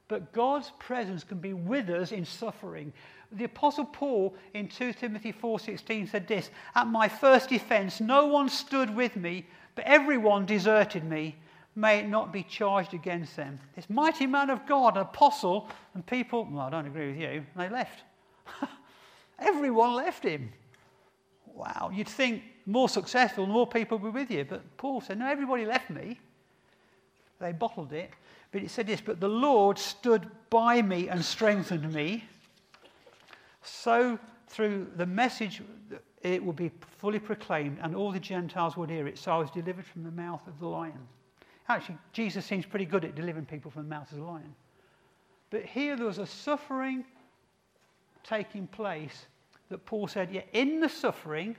But 0.08 0.34
God's 0.34 0.72
presence 0.80 1.24
can 1.24 1.40
be 1.40 1.54
with 1.54 1.90
us 1.90 2.12
in 2.12 2.26
suffering. 2.26 2.94
The 3.32 3.46
apostle 3.46 3.86
Paul 3.86 4.36
in 4.54 4.68
2 4.68 4.94
Timothy 4.94 5.32
4:16 5.32 6.08
said 6.08 6.28
this, 6.28 6.52
"At 6.76 6.88
my 6.88 7.08
first 7.08 7.50
defense 7.50 8.00
no 8.00 8.26
one 8.26 8.50
stood 8.50 8.94
with 8.96 9.16
me 9.16 9.48
but 9.76 9.86
everyone 9.86 10.46
deserted 10.46 11.04
me. 11.04 11.36
May 11.76 12.00
it 12.00 12.08
not 12.08 12.32
be 12.32 12.44
charged 12.44 12.94
against 12.94 13.36
them. 13.36 13.60
This 13.76 13.90
mighty 13.90 14.28
man 14.28 14.52
of 14.52 14.66
God, 14.68 14.96
an 14.96 15.02
apostle, 15.02 15.70
and 15.96 16.06
people, 16.06 16.48
well, 16.50 16.68
I 16.68 16.70
don't 16.70 16.86
agree 16.86 17.08
with 17.08 17.20
you, 17.20 17.46
they 17.56 17.70
left. 17.70 18.04
everyone 19.40 19.94
left 19.96 20.24
him. 20.24 20.52
Wow, 21.48 21.90
you'd 21.92 22.08
think 22.08 22.44
more 22.66 22.90
successful, 22.90 23.48
more 23.48 23.66
people 23.66 23.98
would 23.98 24.14
be 24.14 24.20
with 24.20 24.32
you. 24.32 24.46
But 24.46 24.78
Paul 24.78 25.02
said, 25.02 25.18
No, 25.20 25.28
everybody 25.28 25.66
left 25.66 25.90
me. 25.90 26.20
They 27.44 27.52
bottled 27.52 27.92
it. 27.92 28.10
But 28.54 28.64
it 28.64 28.72
said 28.72 28.88
this, 28.88 29.02
but 29.02 29.20
the 29.20 29.28
Lord 29.28 29.78
stood 29.78 30.28
by 30.50 30.82
me 30.82 31.10
and 31.10 31.24
strengthened 31.24 31.92
me. 31.94 32.24
So 33.64 34.18
through 34.48 34.88
the 34.96 35.06
message, 35.06 35.62
it 36.22 36.44
will 36.44 36.54
be 36.54 36.72
fully 37.00 37.20
proclaimed, 37.20 37.80
and 37.82 37.96
all 37.96 38.14
the 38.14 38.20
Gentiles 38.20 38.78
would 38.78 38.90
hear 38.90 39.08
it. 39.08 39.18
So 39.18 39.34
I 39.34 39.38
was 39.38 39.52
delivered 39.52 39.86
from 39.86 40.04
the 40.04 40.12
mouth 40.12 40.48
of 40.48 40.58
the 40.60 40.68
lion. 40.68 40.98
Actually, 41.68 41.98
Jesus 42.14 42.46
seems 42.46 42.66
pretty 42.66 42.86
good 42.86 43.04
at 43.04 43.14
delivering 43.14 43.46
people 43.46 43.70
from 43.70 43.84
the 43.84 43.90
mouth 43.90 44.10
of 44.14 44.20
the 44.20 44.24
lion. 44.24 44.56
But 45.50 45.66
here 45.66 45.98
there 45.98 46.06
was 46.06 46.20
a 46.20 46.26
suffering 46.26 47.04
taking 48.24 48.68
place 48.68 49.26
that 49.68 49.86
Paul 49.86 50.08
said, 50.08 50.32
yeah, 50.32 50.44
in 50.54 50.80
the 50.80 50.88
suffering, 50.88 51.58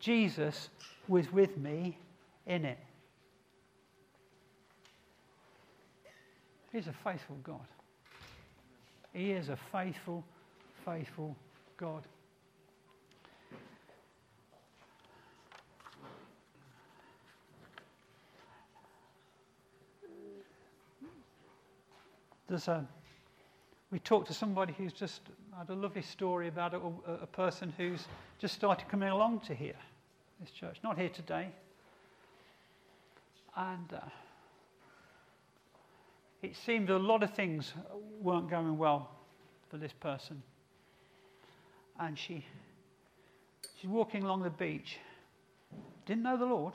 Jesus 0.00 0.70
was 1.06 1.32
with 1.32 1.56
me 1.56 1.98
in 2.46 2.64
it. 2.64 2.78
He's 6.72 6.86
a 6.86 6.92
faithful 6.92 7.36
God. 7.42 7.66
He 9.12 9.32
is 9.32 9.48
a 9.48 9.56
faithful, 9.72 10.24
faithful 10.84 11.34
God. 11.76 12.02
There's 22.48 22.68
a, 22.68 22.86
we 23.90 23.98
talked 23.98 24.28
to 24.28 24.34
somebody 24.34 24.74
who's 24.76 24.94
just 24.94 25.20
had 25.56 25.68
a 25.68 25.74
lovely 25.74 26.02
story 26.02 26.48
about 26.48 26.74
a, 26.74 26.80
a 27.22 27.26
person 27.26 27.72
who's 27.76 28.06
just 28.38 28.54
started 28.54 28.88
coming 28.88 29.10
along 29.10 29.40
to 29.40 29.54
here, 29.54 29.76
this 30.40 30.50
church. 30.50 30.78
Not 30.82 30.98
here 30.98 31.10
today. 31.10 31.48
And 33.54 33.92
uh, 33.92 34.00
it 36.42 36.56
seemed 36.56 36.90
a 36.90 36.98
lot 36.98 37.22
of 37.22 37.34
things 37.34 37.72
weren't 38.20 38.48
going 38.48 38.78
well 38.78 39.10
for 39.70 39.76
this 39.76 39.92
person. 39.92 40.42
And 41.98 42.18
she, 42.18 42.44
she's 43.80 43.90
walking 43.90 44.22
along 44.22 44.42
the 44.42 44.50
beach, 44.50 44.98
didn't 46.06 46.22
know 46.22 46.36
the 46.36 46.46
Lord. 46.46 46.74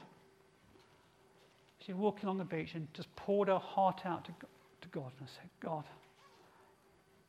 She's 1.79 1.95
walking 1.95 2.25
along 2.25 2.37
the 2.37 2.45
beach 2.45 2.75
and 2.75 2.87
just 2.93 3.13
poured 3.15 3.47
her 3.47 3.59
heart 3.59 4.01
out 4.05 4.25
to, 4.25 4.31
to 4.81 4.87
God 4.89 5.11
and 5.19 5.27
said, 5.27 5.49
God, 5.59 5.83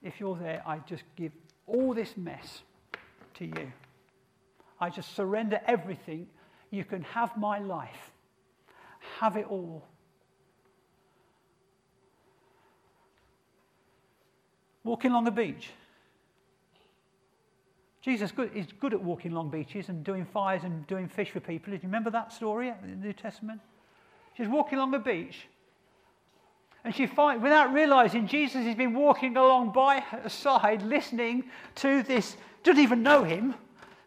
if 0.03 0.21
you're 0.21 0.37
there, 0.37 0.63
I 0.67 0.79
just 0.87 1.03
give 1.17 1.33
all 1.67 1.95
this 1.95 2.17
mess 2.17 2.63
to 3.35 3.47
you. 3.47 3.73
I 4.81 4.91
just 4.91 5.15
surrender 5.17 5.61
everything. 5.67 6.27
You 6.71 6.85
can 6.85 7.03
have 7.03 7.37
my 7.37 7.59
life. 7.59 8.11
Have 9.19 9.37
it 9.37 9.47
all. 9.49 9.85
Walking 14.85 15.11
along 15.11 15.25
the 15.25 15.31
beach. 15.31 15.71
Jesus 18.03 18.31
is 18.55 18.67
good 18.79 18.93
at 18.93 19.03
walking 19.03 19.33
along 19.33 19.49
beaches 19.49 19.89
and 19.89 20.05
doing 20.05 20.27
fires 20.27 20.63
and 20.63 20.87
doing 20.87 21.09
fish 21.09 21.31
for 21.31 21.41
people. 21.41 21.71
Do 21.71 21.77
you 21.77 21.81
remember 21.85 22.11
that 22.11 22.33
story 22.35 22.69
in 22.69 23.01
the 23.01 23.07
New 23.07 23.15
Testament? 23.15 23.63
She's 24.37 24.47
walking 24.47 24.77
along 24.77 24.91
the 24.91 24.99
beach. 24.99 25.47
And 26.85 26.95
she 26.95 27.07
finds, 27.07 27.43
without 27.43 27.73
realizing, 27.73 28.27
Jesus 28.27 28.67
has 28.67 28.75
been 28.75 28.93
walking 28.93 29.39
along 29.39 29.73
by 29.73 30.01
her 30.01 30.29
side, 30.29 30.83
listening 30.83 31.45
to 31.77 32.03
this, 32.03 32.37
doesn't 32.63 32.83
even 32.83 33.03
know 33.03 33.25
him, 33.25 33.55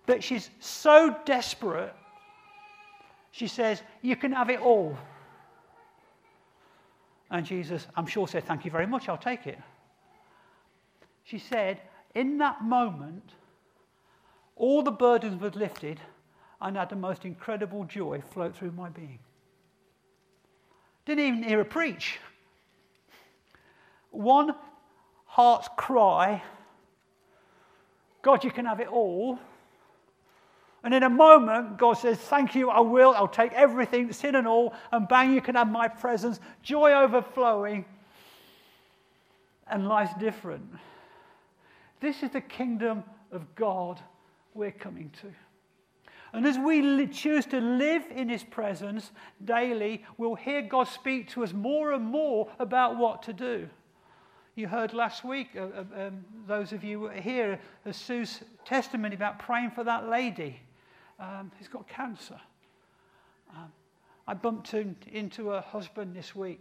but 0.06 0.24
she's 0.24 0.52
so 0.60 1.16
desperate. 1.26 1.94
She 3.32 3.48
says, 3.48 3.82
You 4.04 4.16
can 4.16 4.32
have 4.32 4.52
it 4.52 4.60
all. 4.60 4.96
And 7.32 7.44
Jesus, 7.44 7.88
I'm 7.96 8.06
sure, 8.06 8.28
said, 8.28 8.44
Thank 8.44 8.64
you 8.64 8.70
very 8.70 8.86
much, 8.86 9.10
I'll 9.10 9.18
take 9.18 9.48
it. 9.48 9.58
She 11.28 11.40
said, 11.40 11.82
In 12.16 12.38
that 12.38 12.64
moment, 12.64 13.32
all 14.56 14.82
the 14.82 14.92
burdens 14.92 15.42
were 15.42 15.50
lifted, 15.50 16.00
and 16.62 16.78
had 16.78 16.90
the 16.90 16.96
most 16.96 17.26
incredible 17.26 17.84
joy 17.84 18.22
float 18.32 18.56
through 18.56 18.72
my 18.72 18.90
being. 18.90 19.20
Didn't 21.06 21.26
even 21.26 21.44
hear 21.44 21.60
a 21.60 21.66
preach. 21.66 22.18
One 24.12 24.56
heart's 25.26 25.68
cry 25.76 26.42
God, 28.22 28.44
you 28.44 28.52
can 28.52 28.66
have 28.66 28.82
it 28.82 28.90
all. 28.90 29.40
And 30.84 30.94
in 30.94 31.04
a 31.04 31.10
moment, 31.10 31.78
God 31.78 31.94
says, 31.94 32.18
Thank 32.18 32.56
you, 32.56 32.70
I 32.70 32.82
will. 32.82 33.14
I'll 33.14 33.28
take 33.30 33.54
everything, 33.54 34.12
sin 34.12 34.36
and 34.36 34.46
all, 34.46 34.74
and 34.92 35.08
bang, 35.08 35.34
you 35.34 35.40
can 35.40 35.56
have 35.56 35.70
my 35.72 35.88
presence, 35.88 36.42
joy 36.62 36.92
overflowing. 36.92 37.86
And 39.70 39.88
life's 39.88 40.14
different. 40.20 40.66
This 42.00 42.24
is 42.24 42.32
the 42.32 42.42
kingdom 42.42 43.04
of 43.32 43.56
God 43.56 44.02
we're 44.54 44.72
coming 44.72 45.12
to. 45.22 45.28
And 46.34 46.46
as 46.46 46.58
we 46.58 47.08
choose 47.08 47.46
to 47.48 47.60
live 47.60 48.04
in 48.14 48.30
His 48.30 48.44
presence 48.44 49.12
daily, 49.44 50.04
we'll 50.18 50.36
hear 50.36 50.62
God 50.62 50.88
speak 50.88 51.30
to 51.30 51.44
us 51.44 51.54
more 51.54 51.94
and 51.94 52.06
more 52.06 52.52
about 52.60 52.98
what 52.98 53.24
to 53.24 53.34
do. 53.34 53.70
You 54.56 54.68
heard 54.68 54.94
last 54.94 55.24
week, 55.24 55.50
uh, 55.56 55.62
uh 55.62 56.08
um, 56.08 56.26
those 56.48 56.74
of 56.74 56.84
you 56.84 57.08
here, 57.10 57.60
uh, 57.86 57.92
Sue's 57.92 58.42
testimony 58.66 59.16
about 59.16 59.40
praying 59.40 59.72
for 59.72 59.84
that 59.84 60.10
lady 60.10 60.60
um, 61.20 61.52
who's 61.58 61.68
got 61.68 61.88
cancer. 61.88 62.40
Um, 63.56 63.72
I 64.28 64.34
bumped 64.34 64.74
in, 64.74 64.96
into 65.12 65.50
her 65.50 65.62
husband 65.62 66.16
this 66.16 66.36
week, 66.36 66.60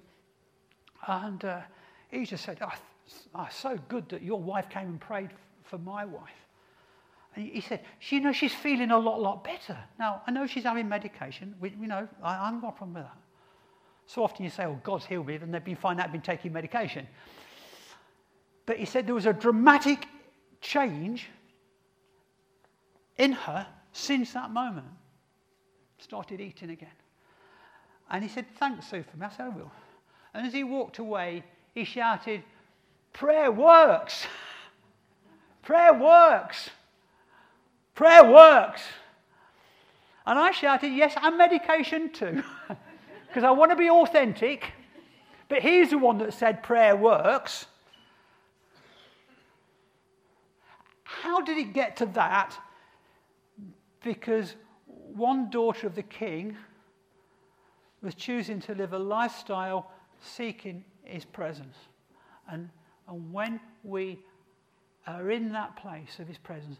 and 1.06 1.44
uh, 1.44 1.60
he 2.10 2.24
just 2.24 2.44
said, 2.44 2.58
oh, 2.60 2.72
oh, 3.34 3.48
so 3.50 3.78
good 3.88 4.08
that 4.10 4.22
your 4.22 4.40
wife 4.40 4.68
came 4.68 4.88
and 4.88 5.00
prayed 5.00 5.30
for 5.62 5.78
my 5.78 6.04
wife. 6.04 6.30
And 7.34 7.46
he 7.46 7.60
said, 7.60 7.82
she, 7.98 8.16
you 8.16 8.22
know, 8.22 8.32
she's 8.32 8.54
feeling 8.54 8.90
a 8.90 8.98
lot, 8.98 9.20
lot 9.20 9.44
better. 9.44 9.76
Now, 9.98 10.22
I 10.26 10.30
know 10.30 10.46
she's 10.46 10.64
having 10.64 10.88
medication. 10.88 11.54
We, 11.60 11.70
you 11.78 11.86
know, 11.86 12.08
I, 12.22 12.34
I 12.34 12.44
haven't 12.46 12.60
got 12.60 12.68
a 12.68 12.72
problem 12.72 12.94
with 12.94 13.04
that. 13.04 13.16
So 14.06 14.22
often 14.22 14.44
you 14.44 14.50
say, 14.50 14.64
oh, 14.64 14.80
God's 14.82 15.04
healed 15.04 15.26
me, 15.26 15.34
and 15.34 15.52
they've 15.52 15.62
been 15.62 15.76
finding 15.76 16.02
out 16.02 16.12
been 16.12 16.20
taking 16.22 16.52
medication. 16.52 17.06
But 18.64 18.78
he 18.78 18.84
said 18.84 19.06
there 19.06 19.14
was 19.14 19.26
a 19.26 19.32
dramatic 19.32 20.06
change 20.60 21.28
in 23.18 23.32
her 23.32 23.66
since 23.92 24.32
that 24.32 24.50
moment. 24.50 24.86
Started 25.98 26.40
eating 26.40 26.70
again. 26.70 26.88
And 28.10 28.22
he 28.22 28.30
said, 28.30 28.46
Thanks, 28.58 28.88
Sue, 28.88 29.02
for 29.02 29.16
me. 29.16 29.26
I 29.26 29.30
said, 29.30 29.46
I 29.46 29.48
will. 29.48 29.72
And 30.34 30.46
as 30.46 30.52
he 30.52 30.64
walked 30.64 30.98
away, 30.98 31.44
he 31.74 31.84
shouted, 31.84 32.42
Prayer 33.16 33.50
works! 33.50 34.26
Prayer 35.62 35.94
works! 35.94 36.68
Prayer 37.94 38.30
works. 38.30 38.82
And 40.26 40.38
I 40.38 40.50
shouted, 40.50 40.92
Yes, 40.92 41.14
and 41.20 41.38
medication 41.38 42.12
too. 42.12 42.42
Because 43.26 43.44
I 43.44 43.50
want 43.50 43.70
to 43.70 43.76
be 43.76 43.90
authentic. 43.90 44.72
But 45.48 45.60
he's 45.60 45.90
the 45.90 45.98
one 45.98 46.16
that 46.18 46.32
said 46.32 46.62
prayer 46.62 46.96
works. 46.96 47.66
How 51.04 51.42
did 51.42 51.58
it 51.58 51.74
get 51.74 51.96
to 51.96 52.06
that? 52.06 52.56
Because 54.02 54.56
one 54.86 55.50
daughter 55.50 55.86
of 55.86 55.94
the 55.94 56.02
king 56.02 56.56
was 58.00 58.14
choosing 58.14 58.60
to 58.60 58.74
live 58.74 58.94
a 58.94 58.98
lifestyle 58.98 59.90
seeking 60.20 60.84
his 61.02 61.26
presence. 61.26 61.76
And, 62.48 62.70
and 63.08 63.32
when 63.32 63.60
we 63.84 64.18
are 65.06 65.30
in 65.30 65.52
that 65.52 65.76
place 65.76 66.18
of 66.18 66.26
his 66.26 66.38
presence, 66.38 66.76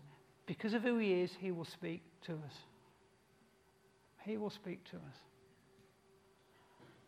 because 0.46 0.74
of 0.74 0.82
who 0.82 0.98
he 0.98 1.12
is, 1.12 1.32
he 1.38 1.50
will 1.50 1.64
speak 1.64 2.02
to 2.22 2.32
us. 2.32 2.54
He 4.24 4.36
will 4.36 4.50
speak 4.50 4.82
to 4.90 4.96
us. 4.96 5.16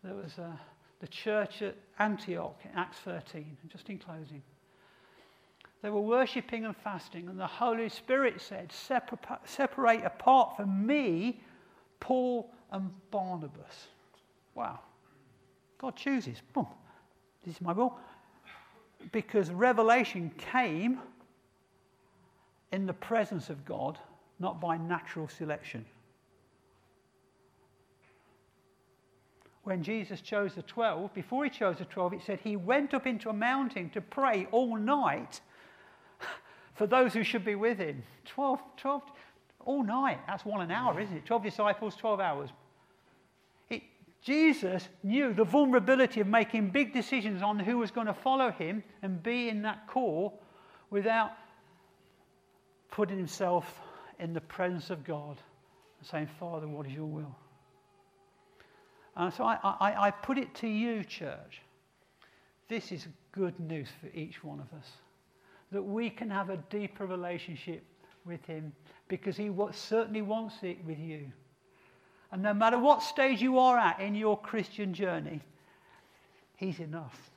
There 0.04 0.14
was 0.14 0.38
uh, 0.38 0.56
the 1.00 1.08
church 1.08 1.62
at 1.62 1.76
Antioch 1.98 2.58
in 2.64 2.70
Acts 2.76 2.98
13, 2.98 3.56
just 3.68 3.88
in 3.88 3.98
closing. 3.98 4.42
They 5.82 5.90
were 5.90 6.00
worshipping 6.00 6.64
and 6.64 6.76
fasting, 6.76 7.28
and 7.28 7.38
the 7.38 7.46
Holy 7.46 7.88
Spirit 7.88 8.40
said, 8.40 8.72
Separate 8.72 10.04
apart 10.04 10.56
from 10.56 10.86
me 10.86 11.40
Paul 12.00 12.50
and 12.72 12.90
Barnabas. 13.10 13.88
Wow. 14.54 14.80
God 15.78 15.94
chooses. 15.94 16.42
Boom. 16.52 16.66
This 17.44 17.56
is 17.56 17.60
my 17.60 17.72
will. 17.72 17.96
Because 19.12 19.50
revelation 19.50 20.30
came 20.36 21.00
in 22.72 22.86
the 22.86 22.92
presence 22.92 23.50
of 23.50 23.64
God, 23.64 23.98
not 24.38 24.60
by 24.60 24.76
natural 24.76 25.28
selection. 25.28 25.84
when 29.68 29.82
Jesus 29.82 30.22
chose 30.22 30.54
the 30.54 30.62
12, 30.62 31.12
before 31.12 31.44
he 31.44 31.50
chose 31.50 31.76
the 31.76 31.84
12, 31.84 32.14
it 32.14 32.22
said 32.24 32.40
he 32.40 32.56
went 32.56 32.94
up 32.94 33.06
into 33.06 33.28
a 33.28 33.34
mountain 33.34 33.90
to 33.90 34.00
pray 34.00 34.48
all 34.50 34.78
night 34.78 35.42
for 36.74 36.86
those 36.86 37.12
who 37.12 37.22
should 37.22 37.44
be 37.44 37.54
with 37.54 37.76
him. 37.76 38.02
12, 38.24 38.60
12 38.78 39.02
all 39.66 39.82
night. 39.82 40.20
That's 40.26 40.46
one 40.46 40.62
an 40.62 40.70
hour, 40.70 40.98
isn't 40.98 41.14
it? 41.14 41.26
12 41.26 41.42
disciples, 41.42 41.96
12 41.96 42.18
hours. 42.18 42.48
Jesus 44.28 44.86
knew 45.02 45.32
the 45.32 45.42
vulnerability 45.42 46.20
of 46.20 46.26
making 46.26 46.68
big 46.68 46.92
decisions 46.92 47.40
on 47.40 47.58
who 47.58 47.78
was 47.78 47.90
going 47.90 48.08
to 48.08 48.12
follow 48.12 48.50
him 48.50 48.84
and 49.00 49.22
be 49.22 49.48
in 49.48 49.62
that 49.62 49.86
core 49.86 50.34
without 50.90 51.32
putting 52.90 53.16
himself 53.16 53.80
in 54.18 54.34
the 54.34 54.40
presence 54.42 54.90
of 54.90 55.02
God 55.02 55.38
and 55.98 56.06
saying, 56.06 56.28
Father, 56.38 56.68
what 56.68 56.84
is 56.84 56.92
your 56.92 57.06
will? 57.06 57.34
And 59.16 59.32
so 59.32 59.44
I, 59.44 59.56
I, 59.62 60.08
I 60.08 60.10
put 60.10 60.36
it 60.36 60.54
to 60.56 60.68
you, 60.68 61.04
church. 61.04 61.62
This 62.68 62.92
is 62.92 63.08
good 63.32 63.58
news 63.58 63.88
for 63.98 64.14
each 64.14 64.44
one 64.44 64.60
of 64.60 64.78
us. 64.78 64.88
That 65.72 65.82
we 65.82 66.10
can 66.10 66.28
have 66.28 66.50
a 66.50 66.58
deeper 66.68 67.06
relationship 67.06 67.82
with 68.26 68.44
Him 68.44 68.74
because 69.08 69.38
He 69.38 69.50
certainly 69.72 70.20
wants 70.20 70.56
it 70.62 70.84
with 70.84 70.98
you. 70.98 71.32
And 72.30 72.42
no 72.42 72.52
matter 72.52 72.78
what 72.78 73.02
stage 73.02 73.40
you 73.40 73.58
are 73.58 73.78
at 73.78 74.00
in 74.00 74.14
your 74.14 74.38
Christian 74.38 74.92
journey, 74.92 75.40
He's 76.56 76.80
enough. 76.80 77.30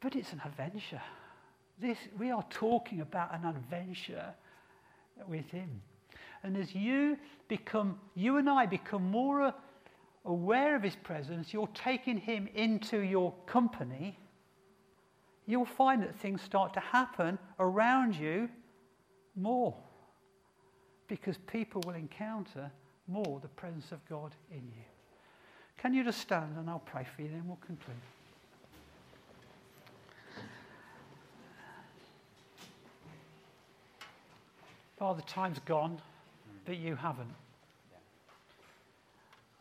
But 0.00 0.16
it's 0.16 0.32
an 0.32 0.42
adventure. 0.44 1.00
This, 1.80 1.98
we 2.18 2.30
are 2.30 2.44
talking 2.50 3.00
about 3.00 3.34
an 3.34 3.46
adventure 3.46 4.34
with 5.26 5.48
Him. 5.50 5.80
And 6.42 6.56
as 6.56 6.74
you 6.74 7.16
become, 7.48 7.98
you 8.14 8.36
and 8.36 8.50
I 8.50 8.66
become 8.66 9.10
more 9.10 9.54
aware 10.24 10.76
of 10.76 10.82
His 10.82 10.96
presence, 10.96 11.52
you're 11.52 11.68
taking 11.74 12.18
Him 12.18 12.48
into 12.54 12.98
your 12.98 13.32
company, 13.46 14.18
you'll 15.46 15.64
find 15.64 16.02
that 16.02 16.14
things 16.16 16.42
start 16.42 16.74
to 16.74 16.80
happen 16.80 17.38
around 17.58 18.14
you 18.14 18.48
more. 19.34 19.74
Because 21.08 21.36
people 21.46 21.82
will 21.86 21.94
encounter 21.94 22.70
more 23.08 23.40
the 23.40 23.48
presence 23.48 23.92
of 23.92 24.06
God 24.08 24.32
in 24.50 24.58
you. 24.58 24.84
Can 25.78 25.94
you 25.94 26.04
just 26.04 26.20
stand 26.20 26.56
and 26.56 26.70
I'll 26.70 26.78
pray 26.78 27.04
for 27.16 27.22
you, 27.22 27.28
then 27.28 27.42
we'll 27.46 27.56
conclude. 27.56 27.96
Father, 34.98 35.22
time's 35.26 35.58
gone, 35.64 36.00
but 36.64 36.76
you 36.76 36.94
haven't. 36.94 37.34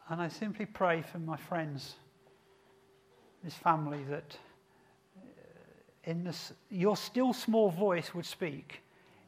And 0.10 0.22
I 0.22 0.28
simply 0.28 0.68
pray 0.68 1.02
for 1.02 1.18
my 1.18 1.38
friends, 1.38 1.96
this 3.44 3.56
family, 3.56 4.04
that 4.10 4.38
uh, 5.18 5.22
in 6.04 6.24
this, 6.24 6.54
your 6.70 6.96
still 6.96 7.34
small 7.34 7.72
voice 7.72 8.14
would 8.14 8.26
speak 8.26 8.82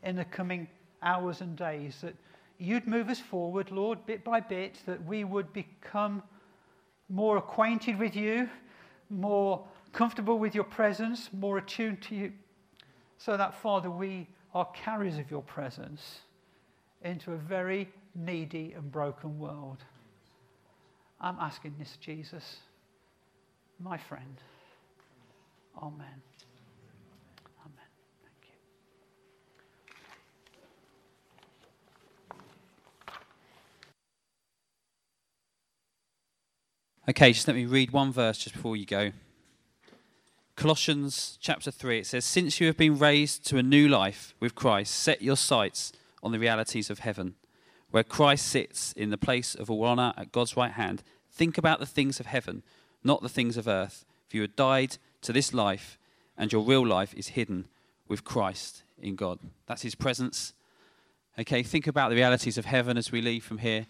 in 0.03 0.16
the 0.16 0.26
coming 0.26 0.68
hours 1.01 1.41
and 1.41 1.55
days, 1.55 2.01
that 2.01 2.14
you'd 2.57 2.87
move 2.87 3.09
us 3.09 3.19
forward, 3.19 3.71
Lord, 3.71 4.05
bit 4.05 4.23
by 4.23 4.39
bit, 4.39 4.79
that 4.85 5.03
we 5.05 5.23
would 5.23 5.51
become 5.53 6.23
more 7.09 7.37
acquainted 7.37 7.99
with 7.99 8.15
you, 8.15 8.49
more 9.09 9.65
comfortable 9.91 10.39
with 10.39 10.55
your 10.55 10.63
presence, 10.63 11.29
more 11.33 11.57
attuned 11.57 12.01
to 12.03 12.15
you, 12.15 12.31
so 13.17 13.37
that, 13.37 13.53
Father, 13.61 13.89
we 13.89 14.27
are 14.53 14.67
carriers 14.73 15.17
of 15.17 15.29
your 15.29 15.41
presence 15.41 16.21
into 17.03 17.33
a 17.33 17.37
very 17.37 17.89
needy 18.15 18.73
and 18.75 18.91
broken 18.91 19.39
world. 19.39 19.83
I'm 21.19 21.37
asking 21.39 21.75
this, 21.79 21.97
Jesus, 22.01 22.57
my 23.79 23.97
friend. 23.97 24.37
Amen. 25.81 26.21
Okay, 37.09 37.33
just 37.33 37.47
let 37.47 37.57
me 37.57 37.65
read 37.65 37.91
one 37.91 38.13
verse 38.13 38.37
just 38.37 38.55
before 38.55 38.77
you 38.77 38.85
go. 38.85 39.11
Colossians 40.55 41.37
chapter 41.41 41.69
3, 41.69 41.99
it 41.99 42.07
says, 42.07 42.23
Since 42.23 42.61
you 42.61 42.67
have 42.67 42.77
been 42.77 42.97
raised 42.97 43.45
to 43.47 43.57
a 43.57 43.63
new 43.63 43.89
life 43.89 44.33
with 44.39 44.55
Christ, 44.55 44.95
set 44.95 45.21
your 45.21 45.35
sights 45.35 45.91
on 46.21 46.31
the 46.31 46.39
realities 46.39 46.89
of 46.89 46.99
heaven 46.99 47.35
where 47.93 48.03
Christ 48.03 48.47
sits 48.47 48.91
in 48.93 49.11
the 49.11 49.19
place 49.19 49.53
of 49.53 49.69
all 49.69 49.83
honor 49.83 50.13
at 50.17 50.31
God's 50.31 50.57
right 50.57 50.71
hand, 50.71 51.03
think 51.29 51.59
about 51.59 51.79
the 51.79 51.85
things 51.85 52.19
of 52.19 52.25
heaven, 52.25 52.63
not 53.03 53.21
the 53.21 53.29
things 53.29 53.55
of 53.55 53.67
earth. 53.67 54.03
For 54.27 54.37
you 54.37 54.41
have 54.41 54.55
died 54.55 54.97
to 55.21 55.31
this 55.31 55.53
life, 55.53 55.99
and 56.35 56.51
your 56.51 56.63
real 56.63 56.87
life 56.87 57.13
is 57.13 57.27
hidden 57.27 57.65
with 58.07 58.23
Christ 58.23 58.81
in 58.99 59.15
God. 59.15 59.37
That's 59.67 59.83
his 59.83 59.93
presence. 59.93 60.53
Okay, 61.37 61.61
think 61.61 61.85
about 61.85 62.09
the 62.09 62.15
realities 62.15 62.57
of 62.57 62.65
heaven 62.65 62.97
as 62.97 63.11
we 63.11 63.21
leave 63.21 63.43
from 63.43 63.59
here. 63.59 63.85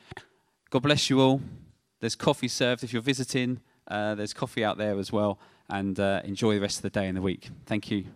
God 0.70 0.82
bless 0.82 1.10
you 1.10 1.22
all. 1.22 1.40
There's 2.04 2.18
coffee 2.18 2.50
served 2.50 2.84
if 2.84 2.92
you're 2.92 3.02
visiting. 3.02 3.62
Uh, 3.88 4.14
there's 4.16 4.34
coffee 4.34 4.66
out 4.66 4.78
there 4.78 5.00
as 5.00 5.14
well. 5.14 5.40
And 5.70 5.98
uh, 5.98 6.20
enjoy 6.26 6.56
the 6.56 6.60
rest 6.60 6.80
of 6.80 6.82
the 6.82 6.90
day 6.90 7.08
and 7.08 7.16
the 7.16 7.22
week. 7.22 7.48
Thank 7.66 7.90
you. 7.90 8.08